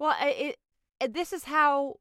Well, 0.00 0.16
it, 0.20 0.56
it 1.00 1.14
this 1.14 1.32
is 1.32 1.44
how 1.44 2.00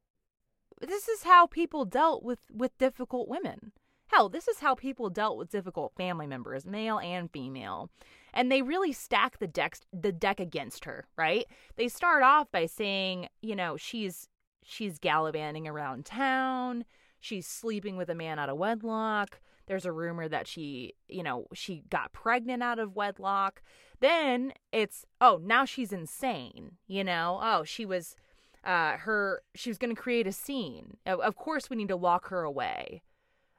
this 0.81 1.07
is 1.07 1.21
how 1.21 1.45
people 1.45 1.85
dealt 1.85 2.23
with 2.23 2.39
with 2.51 2.75
difficult 2.79 3.27
women. 3.27 3.73
Hell, 4.07 4.27
this 4.27 4.47
is 4.47 4.59
how 4.59 4.73
people 4.73 5.11
dealt 5.11 5.37
with 5.37 5.51
difficult 5.51 5.93
family 5.95 6.25
members, 6.25 6.65
male 6.65 6.99
and 6.99 7.29
female. 7.29 7.91
And 8.33 8.51
they 8.51 8.63
really 8.63 8.91
stack 8.91 9.37
the 9.37 9.47
deck 9.47 9.77
the 9.93 10.11
deck 10.11 10.39
against 10.39 10.85
her, 10.85 11.05
right? 11.15 11.45
They 11.75 11.89
start 11.89 12.23
off 12.23 12.51
by 12.51 12.65
saying, 12.65 13.29
you 13.43 13.55
know, 13.55 13.77
she's 13.77 14.29
she's 14.63 14.97
gallivanting 14.97 15.67
around 15.67 16.05
town, 16.05 16.85
she's 17.25 17.47
sleeping 17.47 17.97
with 17.97 18.09
a 18.09 18.15
man 18.15 18.37
out 18.37 18.49
of 18.49 18.57
wedlock. 18.57 19.39
There's 19.67 19.85
a 19.85 19.91
rumor 19.91 20.27
that 20.29 20.47
she, 20.47 20.93
you 21.09 21.23
know, 21.23 21.47
she 21.53 21.83
got 21.89 22.13
pregnant 22.13 22.61
out 22.61 22.77
of 22.77 22.95
wedlock. 22.95 23.63
Then 23.99 24.53
it's, 24.71 25.05
oh, 25.19 25.39
now 25.43 25.65
she's 25.65 25.91
insane, 25.91 26.73
you 26.87 27.03
know? 27.03 27.39
Oh, 27.41 27.63
she 27.63 27.85
was 27.85 28.15
uh 28.63 28.97
her 28.97 29.43
she 29.53 29.69
was 29.69 29.77
going 29.77 29.95
to 29.95 30.01
create 30.01 30.25
a 30.25 30.31
scene. 30.31 30.97
Of 31.05 31.35
course 31.35 31.69
we 31.69 31.75
need 31.75 31.87
to 31.89 31.95
lock 31.95 32.29
her 32.29 32.43
away. 32.43 33.01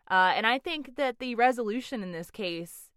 Uh, 0.08 0.32
and 0.36 0.46
I 0.46 0.58
think 0.58 0.94
that 0.96 1.18
the 1.18 1.34
resolution 1.34 2.02
in 2.02 2.12
this 2.12 2.30
case, 2.30 2.90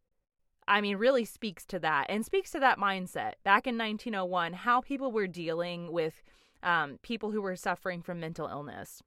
I 0.68 0.82
mean, 0.82 0.98
really 0.98 1.26
speaks 1.26 1.66
to 1.66 1.80
that 1.80 2.06
and 2.10 2.24
speaks 2.24 2.52
to 2.52 2.60
that 2.60 2.78
mindset. 2.78 3.34
Back 3.44 3.66
in 3.66 3.76
1901, 3.78 4.54
how 4.54 4.82
people 4.82 5.12
were 5.12 5.26
dealing 5.26 5.92
with 5.92 6.22
um, 6.62 7.00
people 7.02 7.32
who 7.32 7.42
were 7.42 7.56
suffering 7.56 8.04
from 8.04 8.20
mental 8.20 8.48
illness. 8.48 9.02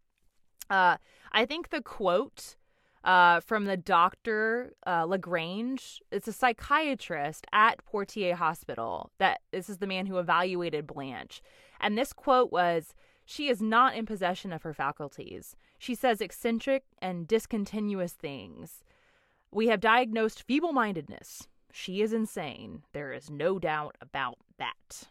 Uh, 0.71 0.97
I 1.33 1.47
think 1.47 1.71
the 1.71 1.83
quote 1.83 2.57
uh, 3.05 3.41
from 3.41 3.65
the 3.65 3.77
doctor 3.77 4.75
uh, 4.87 5.05
Lagrange, 5.05 6.01
it's 6.11 6.29
a 6.29 6.33
psychiatrist 6.33 7.47
at 7.53 7.85
Poitiers 7.85 8.39
Hospital. 8.39 9.11
That 9.19 9.41
this 9.51 9.69
is 9.69 9.79
the 9.79 9.87
man 9.87 10.07
who 10.07 10.19
evaluated 10.19 10.87
Blanche, 10.87 11.43
and 11.81 11.97
this 11.99 12.13
quote 12.13 12.53
was 12.53 12.95
she 13.25 13.49
is 13.49 13.63
not 13.63 13.95
in 13.95 14.07
possession 14.07 14.53
of 14.53 14.63
her 14.63 14.75
faculties. 14.75 15.57
She 15.79 15.95
says 15.95 16.21
eccentric 16.21 16.85
and 17.01 17.27
discontinuous 17.27 18.13
things. 18.13 18.85
We 19.51 19.69
have 19.69 19.81
diagnosed 19.81 20.43
feeble 20.43 20.73
mindedness. 20.73 21.49
She 21.73 22.03
is 22.03 22.13
insane. 22.13 22.83
There 22.93 23.13
is 23.13 23.31
no 23.31 23.59
doubt 23.59 23.97
about 24.01 24.39
that. 24.59 25.09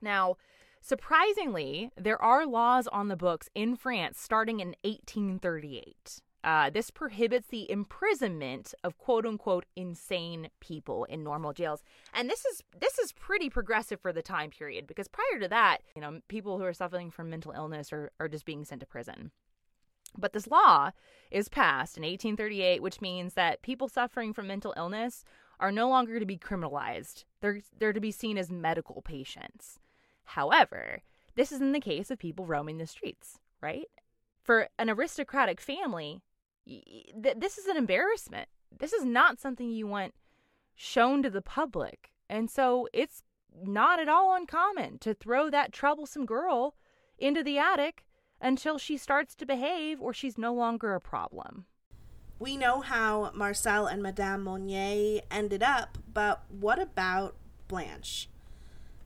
Now, 0.00 0.36
surprisingly, 0.84 1.90
there 1.96 2.20
are 2.20 2.46
laws 2.46 2.86
on 2.86 3.08
the 3.08 3.16
books 3.16 3.48
in 3.54 3.74
France 3.74 4.20
starting 4.20 4.60
in 4.60 4.76
1838. 4.82 6.20
Uh, 6.44 6.68
this 6.68 6.90
prohibits 6.90 7.48
the 7.48 7.70
imprisonment 7.70 8.74
of 8.84 8.98
quote 8.98 9.24
unquote 9.24 9.64
insane 9.76 10.50
people 10.60 11.04
in 11.04 11.24
normal 11.24 11.54
jails, 11.54 11.82
and 12.12 12.28
this 12.28 12.44
is 12.44 12.62
this 12.78 12.98
is 12.98 13.12
pretty 13.12 13.48
progressive 13.48 13.98
for 13.98 14.12
the 14.12 14.20
time 14.20 14.50
period 14.50 14.86
because 14.86 15.08
prior 15.08 15.40
to 15.40 15.48
that, 15.48 15.78
you 15.96 16.02
know, 16.02 16.20
people 16.28 16.58
who 16.58 16.64
are 16.64 16.74
suffering 16.74 17.10
from 17.10 17.30
mental 17.30 17.52
illness 17.52 17.94
are, 17.94 18.12
are 18.20 18.28
just 18.28 18.44
being 18.44 18.64
sent 18.64 18.80
to 18.80 18.86
prison. 18.86 19.30
But 20.18 20.34
this 20.34 20.46
law 20.46 20.90
is 21.30 21.48
passed 21.48 21.96
in 21.96 22.02
1838, 22.02 22.82
which 22.82 23.00
means 23.00 23.34
that 23.34 23.62
people 23.62 23.88
suffering 23.88 24.34
from 24.34 24.46
mental 24.46 24.74
illness 24.76 25.24
are 25.58 25.72
no 25.72 25.88
longer 25.88 26.20
to 26.20 26.26
be 26.26 26.36
criminalized. 26.36 27.24
They're 27.40 27.60
they're 27.78 27.94
to 27.94 28.00
be 28.00 28.12
seen 28.12 28.36
as 28.36 28.50
medical 28.50 29.00
patients. 29.00 29.78
However, 30.24 31.02
this 31.34 31.52
isn't 31.52 31.72
the 31.72 31.80
case 31.80 32.10
of 32.10 32.18
people 32.18 32.46
roaming 32.46 32.78
the 32.78 32.86
streets, 32.86 33.38
right? 33.60 33.86
For 34.42 34.68
an 34.78 34.90
aristocratic 34.90 35.60
family, 35.60 36.22
th- 36.66 37.36
this 37.36 37.58
is 37.58 37.66
an 37.66 37.76
embarrassment. 37.76 38.48
This 38.76 38.92
is 38.92 39.04
not 39.04 39.40
something 39.40 39.70
you 39.70 39.86
want 39.86 40.14
shown 40.74 41.22
to 41.22 41.30
the 41.30 41.42
public. 41.42 42.10
And 42.28 42.50
so 42.50 42.88
it's 42.92 43.22
not 43.62 44.00
at 44.00 44.08
all 44.08 44.34
uncommon 44.34 44.98
to 44.98 45.14
throw 45.14 45.50
that 45.50 45.72
troublesome 45.72 46.26
girl 46.26 46.74
into 47.18 47.42
the 47.42 47.58
attic 47.58 48.04
until 48.40 48.78
she 48.78 48.96
starts 48.96 49.34
to 49.36 49.46
behave 49.46 50.00
or 50.00 50.12
she's 50.12 50.36
no 50.36 50.52
longer 50.52 50.94
a 50.94 51.00
problem. 51.00 51.66
We 52.38 52.56
know 52.56 52.80
how 52.80 53.30
Marcel 53.34 53.86
and 53.86 54.02
Madame 54.02 54.42
Monnier 54.42 55.22
ended 55.30 55.62
up, 55.62 55.98
but 56.12 56.42
what 56.50 56.80
about 56.80 57.36
Blanche? 57.68 58.28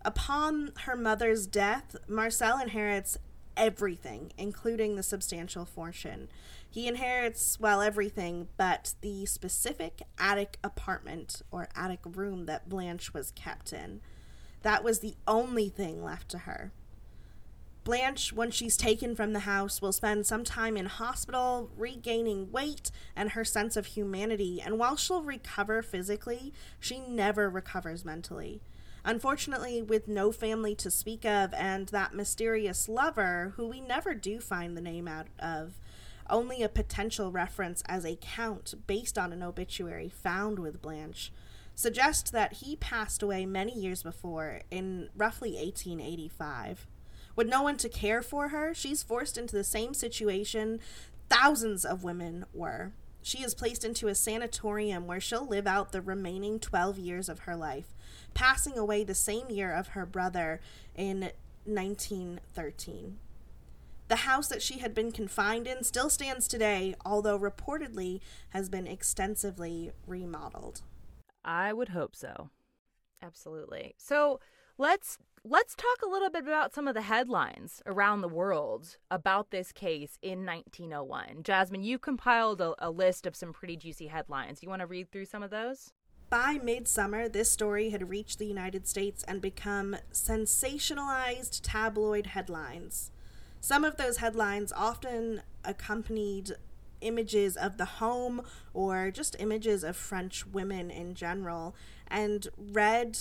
Upon 0.09 0.73
her 0.85 0.97
mother's 0.97 1.47
death, 1.47 1.95
Marcel 2.09 2.59
inherits 2.63 3.19
everything, 3.59 4.33
including 4.39 4.97
the 4.97 5.03
substantial 5.03 5.67
fortune. 5.67 6.31
He 6.71 6.89
inherits, 6.89 7.61
well, 7.61 7.83
everything 7.83 8.49
but 8.57 8.95
the 9.03 9.27
specific 9.27 10.01
attic 10.19 10.57
apartment 10.65 11.43
or 11.51 11.69
attic 11.77 12.01
room 12.07 12.47
that 12.47 12.71
Blanche 12.71 13.13
was 13.13 13.33
kept 13.33 13.71
in. 13.75 14.01
That 14.63 14.83
was 14.83 15.01
the 15.01 15.15
only 15.27 15.69
thing 15.69 16.03
left 16.03 16.31
to 16.31 16.39
her. 16.39 16.73
Blanche, 17.85 18.33
when 18.33 18.51
she's 18.51 18.79
taken 18.79 19.15
from 19.15 19.35
the 19.35 19.41
house, 19.41 19.83
will 19.83 19.93
spend 19.93 20.27
some 20.27 20.43
time 20.43 20.79
in 20.79 20.87
hospital 20.87 21.69
regaining 21.77 22.51
weight 22.51 22.91
and 23.15 23.33
her 23.33 23.45
sense 23.45 23.77
of 23.77 23.85
humanity, 23.85 24.63
and 24.65 24.79
while 24.79 24.97
she'll 24.97 25.23
recover 25.23 25.83
physically, 25.83 26.55
she 26.81 26.99
never 26.99 27.51
recovers 27.51 28.07
mentally. 28.07 28.63
Unfortunately, 29.05 29.81
with 29.81 30.09
no 30.09 30.33
family 30.33 30.75
to 30.77 30.91
speak 30.91 31.25
of 31.25 31.55
and 31.55 31.89
that 31.89 32.15
mysterious 32.15 32.89
lover, 32.89 33.53
who 33.57 33.69
we 33.69 33.81
never 33.81 34.15
do 34.15 34.41
find 34.41 34.77
the 34.77 34.83
name 34.83 35.09
out 35.09 35.29
of, 35.39 35.75
only 36.31 36.63
a 36.63 36.69
potential 36.69 37.33
reference 37.33 37.83
as 37.87 38.05
a 38.05 38.19
count 38.21 38.75
based 38.87 39.17
on 39.17 39.33
an 39.33 39.43
obituary 39.43 40.09
found 40.09 40.59
with 40.59 40.83
Blanche 40.83 41.33
suggest 41.79 42.33
that 42.33 42.55
he 42.55 42.75
passed 42.75 43.23
away 43.23 43.47
many 43.47 43.73
years 43.73 44.03
before, 44.03 44.63
in 44.69 45.09
roughly 45.17 45.53
1885. 45.53 46.89
With 47.37 47.47
no 47.47 47.63
one 47.63 47.77
to 47.77 47.89
care 47.89 48.21
for 48.21 48.49
her, 48.49 48.75
she's 48.75 49.05
forced 49.05 49.39
into 49.39 49.55
the 49.55 49.63
same 49.63 49.95
situation 49.95 50.81
thousands 51.29 51.85
of 51.85 52.03
women 52.03 52.47
were. 52.53 52.95
She 53.23 53.45
is 53.45 53.55
placed 53.55 53.85
into 53.85 54.09
a 54.09 54.15
sanatorium 54.17 55.07
where 55.07 55.21
she'll 55.21 55.47
live 55.47 55.69
out 55.69 55.93
the 55.93 56.01
remaining 56.01 56.59
12 56.59 56.99
years 56.99 57.29
of 57.29 57.41
her 57.41 57.55
life, 57.55 57.95
passing 58.39 58.79
away 58.79 59.03
the 59.03 59.17
same 59.17 59.51
year 59.51 59.73
of 59.73 59.89
her 59.89 60.07
brother 60.07 60.61
in 60.95 61.33
1913. 61.65 63.19
The 64.07 64.17
house 64.17 64.47
that 64.47 64.63
she 64.63 64.79
had 64.79 64.95
been 64.95 65.11
confined 65.11 65.67
in 65.67 65.83
still 65.83 66.09
stands 66.09 66.47
today, 66.47 66.95
although 67.05 67.37
reportedly 67.37 68.21
has 68.51 68.69
been 68.69 68.87
extensively 68.87 69.91
remodeled. 70.07 70.83
I 71.45 71.73
would 71.73 71.89
hope 71.89 72.15
so. 72.15 72.51
Absolutely. 73.21 73.97
So 73.99 74.39
let's 74.79 75.19
let's 75.43 75.75
talk 75.75 76.01
a 76.05 76.09
little 76.09 76.31
bit 76.31 76.45
about 76.45 76.73
some 76.73 76.87
of 76.87 76.95
the 76.95 77.03
headlines 77.03 77.83
around 77.87 78.21
the 78.21 78.29
world 78.29 78.99
about 79.11 79.51
this 79.51 79.73
case 79.73 80.17
in 80.23 80.47
1901. 80.47 81.43
Jasmine, 81.43 81.83
you 81.83 81.99
compiled 81.99 82.61
a, 82.61 82.75
a 82.79 82.91
list 82.93 83.27
of 83.27 83.35
some 83.35 83.53
pretty 83.53 83.77
juicy 83.77 84.07
headlines. 84.07 84.63
You 84.63 84.69
want 84.69 84.81
to 84.81 84.87
read 84.87 85.11
through 85.11 85.25
some 85.25 85.43
of 85.43 85.51
those? 85.51 85.93
By 86.31 86.59
midsummer, 86.63 87.27
this 87.27 87.51
story 87.51 87.89
had 87.89 88.11
reached 88.11 88.39
the 88.39 88.47
United 88.47 88.87
States 88.87 89.25
and 89.27 89.41
become 89.41 89.97
sensationalized 90.13 91.61
tabloid 91.63 92.27
headlines. 92.27 93.11
Some 93.63 93.83
of 93.83 93.97
those 93.97 94.19
headlines 94.19 94.71
often 94.71 95.41
accompanied 95.65 96.53
images 97.01 97.57
of 97.57 97.79
the 97.79 97.87
home 97.87 98.43
or 98.75 99.11
just 99.11 99.37
images 99.39 99.83
of 99.83 99.97
French 99.97 100.47
women 100.47 100.91
in 100.91 101.15
general 101.15 101.75
and 102.09 102.49
read, 102.59 103.17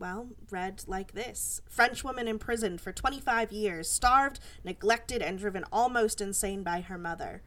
well, 0.00 0.30
read 0.50 0.82
like 0.88 1.12
this 1.12 1.60
French 1.68 2.02
woman 2.02 2.26
imprisoned 2.26 2.80
for 2.80 2.90
25 2.90 3.52
years, 3.52 3.88
starved, 3.88 4.40
neglected, 4.64 5.22
and 5.22 5.38
driven 5.38 5.64
almost 5.72 6.20
insane 6.20 6.64
by 6.64 6.80
her 6.80 6.98
mother. 6.98 7.40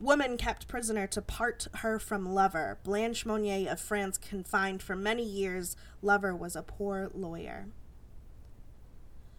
Woman 0.00 0.36
kept 0.36 0.68
prisoner 0.68 1.06
to 1.08 1.22
part 1.22 1.68
her 1.76 1.98
from 1.98 2.34
lover. 2.34 2.78
Blanche 2.82 3.24
Monnier 3.24 3.70
of 3.70 3.80
France 3.80 4.18
confined 4.18 4.82
for 4.82 4.96
many 4.96 5.24
years. 5.24 5.76
Lover 6.02 6.34
was 6.34 6.56
a 6.56 6.62
poor 6.62 7.10
lawyer. 7.14 7.66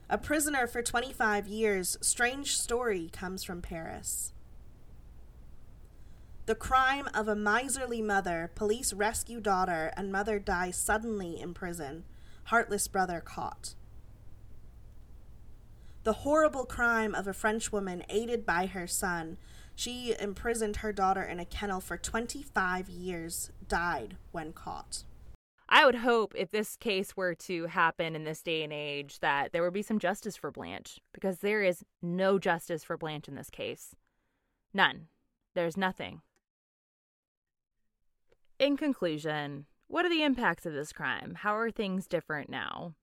A 0.10 0.18
prisoner 0.18 0.68
for 0.68 0.82
25 0.82 1.48
years, 1.48 1.98
strange 2.00 2.58
story 2.58 3.10
comes 3.12 3.44
from 3.44 3.62
Paris. 3.62 4.34
The 6.46 6.56
crime 6.56 7.10
of 7.14 7.28
a 7.28 7.36
miserly 7.36 8.04
mother, 8.04 8.52
police 8.54 8.94
rescue 8.94 9.42
daughter, 9.42 9.92
and 9.98 10.12
mother 10.12 10.38
dies 10.38 10.78
suddenly 10.78 11.40
in 11.42 11.56
prison. 11.56 12.04
Heartless 12.46 12.88
brother 12.88 13.20
caught. 13.20 13.74
The 16.04 16.14
horrible 16.14 16.66
crime 16.66 17.16
of 17.16 17.28
a 17.28 17.34
French 17.34 17.72
woman 17.72 18.04
aided 18.10 18.46
by 18.46 18.68
her 18.68 18.86
son. 18.86 19.38
She 19.76 20.16
imprisoned 20.20 20.78
her 20.78 20.94
daughter 20.94 21.22
in 21.22 21.40
a 21.40 21.46
kennel 21.46 21.82
for 21.82 21.98
25 21.98 22.90
years, 22.90 23.52
died 23.68 24.18
when 24.32 24.54
caught. 24.54 25.04
I 25.68 25.86
would 25.86 25.96
hope 25.96 26.34
if 26.36 26.52
this 26.52 26.78
case 26.78 27.18
were 27.18 27.34
to 27.36 27.66
happen 27.66 28.16
in 28.16 28.24
this 28.24 28.42
day 28.42 28.64
and 28.64 28.72
age 28.72 29.20
that 29.20 29.52
there 29.52 29.64
would 29.64 29.74
be 29.74 29.82
some 29.82 30.00
justice 30.00 30.38
for 30.38 30.52
Blanche 30.52 31.00
because 31.12 31.40
there 31.40 31.64
is 31.64 31.84
no 32.02 32.40
justice 32.40 32.84
for 32.84 32.98
Blanche 32.98 33.28
in 33.28 33.36
this 33.36 33.50
case. 33.50 33.96
None. 34.74 35.08
There's 35.56 35.76
nothing. 35.76 36.22
In 38.60 38.78
conclusion, 38.78 39.66
what 39.88 40.06
are 40.06 40.10
the 40.10 40.24
impacts 40.24 40.66
of 40.66 40.74
this 40.74 40.94
crime? 40.94 41.36
How 41.40 41.56
are 41.56 41.72
things 41.72 42.08
different 42.08 42.50
now? 42.50 42.94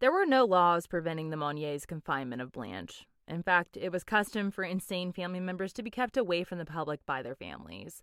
There 0.00 0.12
were 0.12 0.26
no 0.26 0.44
laws 0.44 0.86
preventing 0.86 1.30
the 1.30 1.36
Monniers' 1.36 1.86
confinement 1.86 2.42
of 2.42 2.52
Blanche. 2.52 3.06
In 3.28 3.42
fact, 3.42 3.76
it 3.76 3.90
was 3.90 4.04
custom 4.04 4.50
for 4.50 4.64
insane 4.64 5.12
family 5.12 5.40
members 5.40 5.72
to 5.74 5.82
be 5.82 5.90
kept 5.90 6.16
away 6.16 6.44
from 6.44 6.58
the 6.58 6.64
public 6.64 7.04
by 7.06 7.22
their 7.22 7.34
families. 7.34 8.02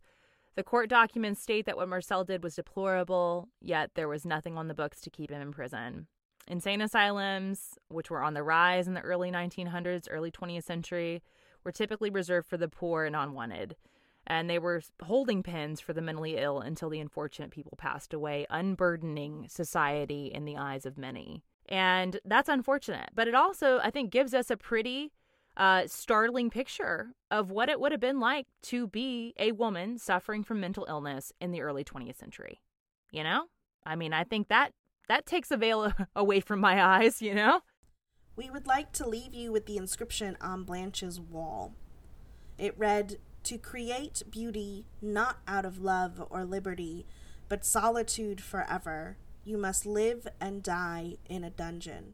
The 0.55 0.63
court 0.63 0.89
documents 0.89 1.41
state 1.41 1.65
that 1.65 1.77
what 1.77 1.89
Marcel 1.89 2.23
did 2.23 2.43
was 2.43 2.55
deplorable, 2.55 3.49
yet 3.61 3.91
there 3.95 4.07
was 4.07 4.25
nothing 4.25 4.57
on 4.57 4.67
the 4.67 4.73
books 4.73 4.99
to 5.01 5.09
keep 5.09 5.31
him 5.31 5.41
in 5.41 5.51
prison. 5.51 6.07
Insane 6.47 6.81
asylums, 6.81 7.77
which 7.89 8.09
were 8.09 8.23
on 8.23 8.33
the 8.33 8.43
rise 8.43 8.87
in 8.87 8.95
the 8.95 9.01
early 9.01 9.31
1900s, 9.31 10.07
early 10.09 10.31
20th 10.31 10.63
century, 10.63 11.21
were 11.63 11.71
typically 11.71 12.09
reserved 12.09 12.49
for 12.49 12.57
the 12.57 12.67
poor 12.67 13.05
and 13.05 13.15
unwanted. 13.15 13.75
And 14.25 14.49
they 14.49 14.59
were 14.59 14.81
holding 15.03 15.43
pens 15.43 15.79
for 15.79 15.93
the 15.93 16.01
mentally 16.01 16.37
ill 16.37 16.59
until 16.59 16.89
the 16.89 16.99
unfortunate 16.99 17.51
people 17.51 17.77
passed 17.77 18.13
away, 18.13 18.45
unburdening 18.49 19.47
society 19.47 20.27
in 20.33 20.45
the 20.45 20.57
eyes 20.57 20.85
of 20.85 20.97
many. 20.97 21.43
And 21.69 22.19
that's 22.25 22.49
unfortunate. 22.49 23.11
But 23.15 23.27
it 23.27 23.35
also, 23.35 23.79
I 23.81 23.91
think, 23.91 24.11
gives 24.11 24.33
us 24.33 24.49
a 24.49 24.57
pretty 24.57 25.11
uh, 25.55 25.83
startling 25.85 26.49
picture 26.49 27.09
of 27.29 27.51
what 27.51 27.69
it 27.69 27.79
would 27.79 27.91
have 27.91 28.01
been 28.01 28.19
like 28.19 28.47
to 28.63 28.87
be 28.87 29.33
a 29.37 29.51
woman 29.51 29.97
suffering 29.97 30.43
from 30.43 30.59
mental 30.59 30.85
illness 30.89 31.31
in 31.39 31.51
the 31.51 31.61
early 31.61 31.83
20th 31.83 32.17
century. 32.17 32.61
You 33.11 33.23
know? 33.23 33.45
I 33.85 33.95
mean, 33.95 34.13
I 34.13 34.23
think 34.23 34.47
that 34.49 34.73
that 35.07 35.25
takes 35.25 35.51
a 35.51 35.57
veil 35.57 35.93
away 36.15 36.39
from 36.39 36.59
my 36.59 36.83
eyes, 36.83 37.21
you 37.21 37.35
know? 37.35 37.61
We 38.35 38.49
would 38.49 38.67
like 38.67 38.91
to 38.93 39.07
leave 39.07 39.33
you 39.33 39.51
with 39.51 39.65
the 39.65 39.77
inscription 39.77 40.37
on 40.41 40.63
Blanche's 40.63 41.19
wall. 41.19 41.75
It 42.57 42.73
read, 42.77 43.17
To 43.43 43.57
create 43.57 44.23
beauty 44.29 44.85
not 45.01 45.39
out 45.47 45.65
of 45.65 45.81
love 45.81 46.25
or 46.29 46.45
liberty, 46.45 47.05
but 47.47 47.65
solitude 47.65 48.41
forever, 48.41 49.17
you 49.49 49.57
must 49.57 49.85
live 49.85 50.27
and 50.39 50.61
die 50.61 51.17
in 51.27 51.43
a 51.43 51.49
dungeon. 51.49 52.13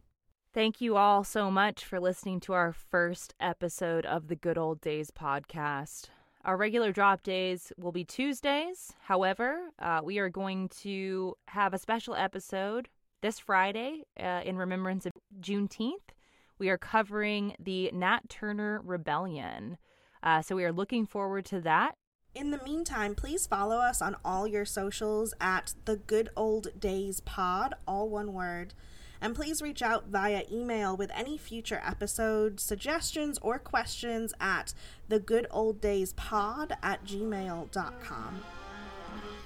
Thank 0.53 0.79
you 0.79 0.95
all 0.95 1.25
so 1.25 1.51
much 1.51 1.83
for 1.83 1.99
listening 1.99 2.39
to 2.41 2.53
our 2.53 2.71
first 2.71 3.33
episode 3.41 4.05
of 4.05 4.29
the 4.29 4.37
Good 4.37 4.57
Old 4.57 4.79
Days 4.79 5.11
podcast. 5.11 6.05
Our 6.45 6.55
regular 6.55 6.93
drop 6.93 7.23
days 7.23 7.73
will 7.77 7.91
be 7.91 8.05
Tuesdays. 8.05 8.93
However, 9.01 9.71
uh, 9.79 9.99
we 10.03 10.17
are 10.19 10.29
going 10.29 10.69
to 10.83 11.35
have 11.49 11.73
a 11.73 11.77
special 11.77 12.15
episode 12.15 12.87
this 13.21 13.37
Friday 13.39 14.03
uh, 14.17 14.41
in 14.45 14.55
remembrance 14.55 15.05
of 15.05 15.11
Juneteenth. 15.41 16.13
We 16.57 16.69
are 16.69 16.77
covering 16.77 17.55
the 17.59 17.91
Nat 17.91 18.29
Turner 18.29 18.79
Rebellion. 18.81 19.77
Uh, 20.23 20.41
so 20.41 20.55
we 20.55 20.63
are 20.63 20.71
looking 20.71 21.05
forward 21.05 21.43
to 21.45 21.59
that. 21.61 21.95
In 22.35 22.51
the 22.51 22.61
meantime, 22.65 23.15
please 23.15 23.47
follow 23.47 23.77
us 23.77 24.01
on 24.01 24.17
all 24.25 24.45
your 24.45 24.65
socials 24.65 25.33
at 25.39 25.73
the 25.85 25.95
Good 25.95 26.29
Old 26.35 26.77
Days 26.77 27.21
Pod, 27.21 27.75
all 27.87 28.09
one 28.09 28.33
word. 28.33 28.73
And 29.21 29.33
please 29.33 29.61
reach 29.61 29.81
out 29.81 30.07
via 30.09 30.43
email 30.51 30.97
with 30.97 31.09
any 31.15 31.37
future 31.37 31.81
episode 31.83 32.59
suggestions 32.59 33.39
or 33.41 33.57
questions 33.57 34.33
at 34.41 34.73
the 35.07 35.19
good 35.19 35.47
old 35.49 35.79
days 35.79 36.11
pod 36.13 36.73
at 36.83 37.05
gmail.com. 37.05 38.43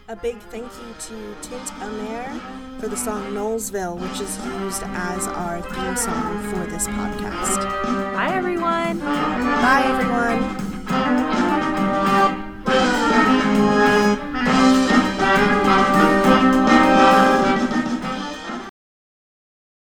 A 0.08 0.16
big 0.16 0.40
thank 0.40 0.66
you 0.66 0.96
to 1.00 1.36
Tint 1.44 1.72
Amer 1.84 2.40
for 2.80 2.88
the 2.88 2.98
song 2.98 3.32
Knowlesville, 3.32 4.00
which 4.00 4.20
is 4.20 4.44
used 4.44 4.82
as 4.84 5.28
our 5.28 5.62
theme 5.62 5.96
song 5.96 6.42
for 6.50 6.66
this 6.66 6.88
podcast. 6.88 7.64
Bye, 8.16 8.34
everyone. 8.34 9.00
Bye, 9.00 9.84
everyone. 9.86 11.69
Thank 13.60 14.24
you. 16.14 16.19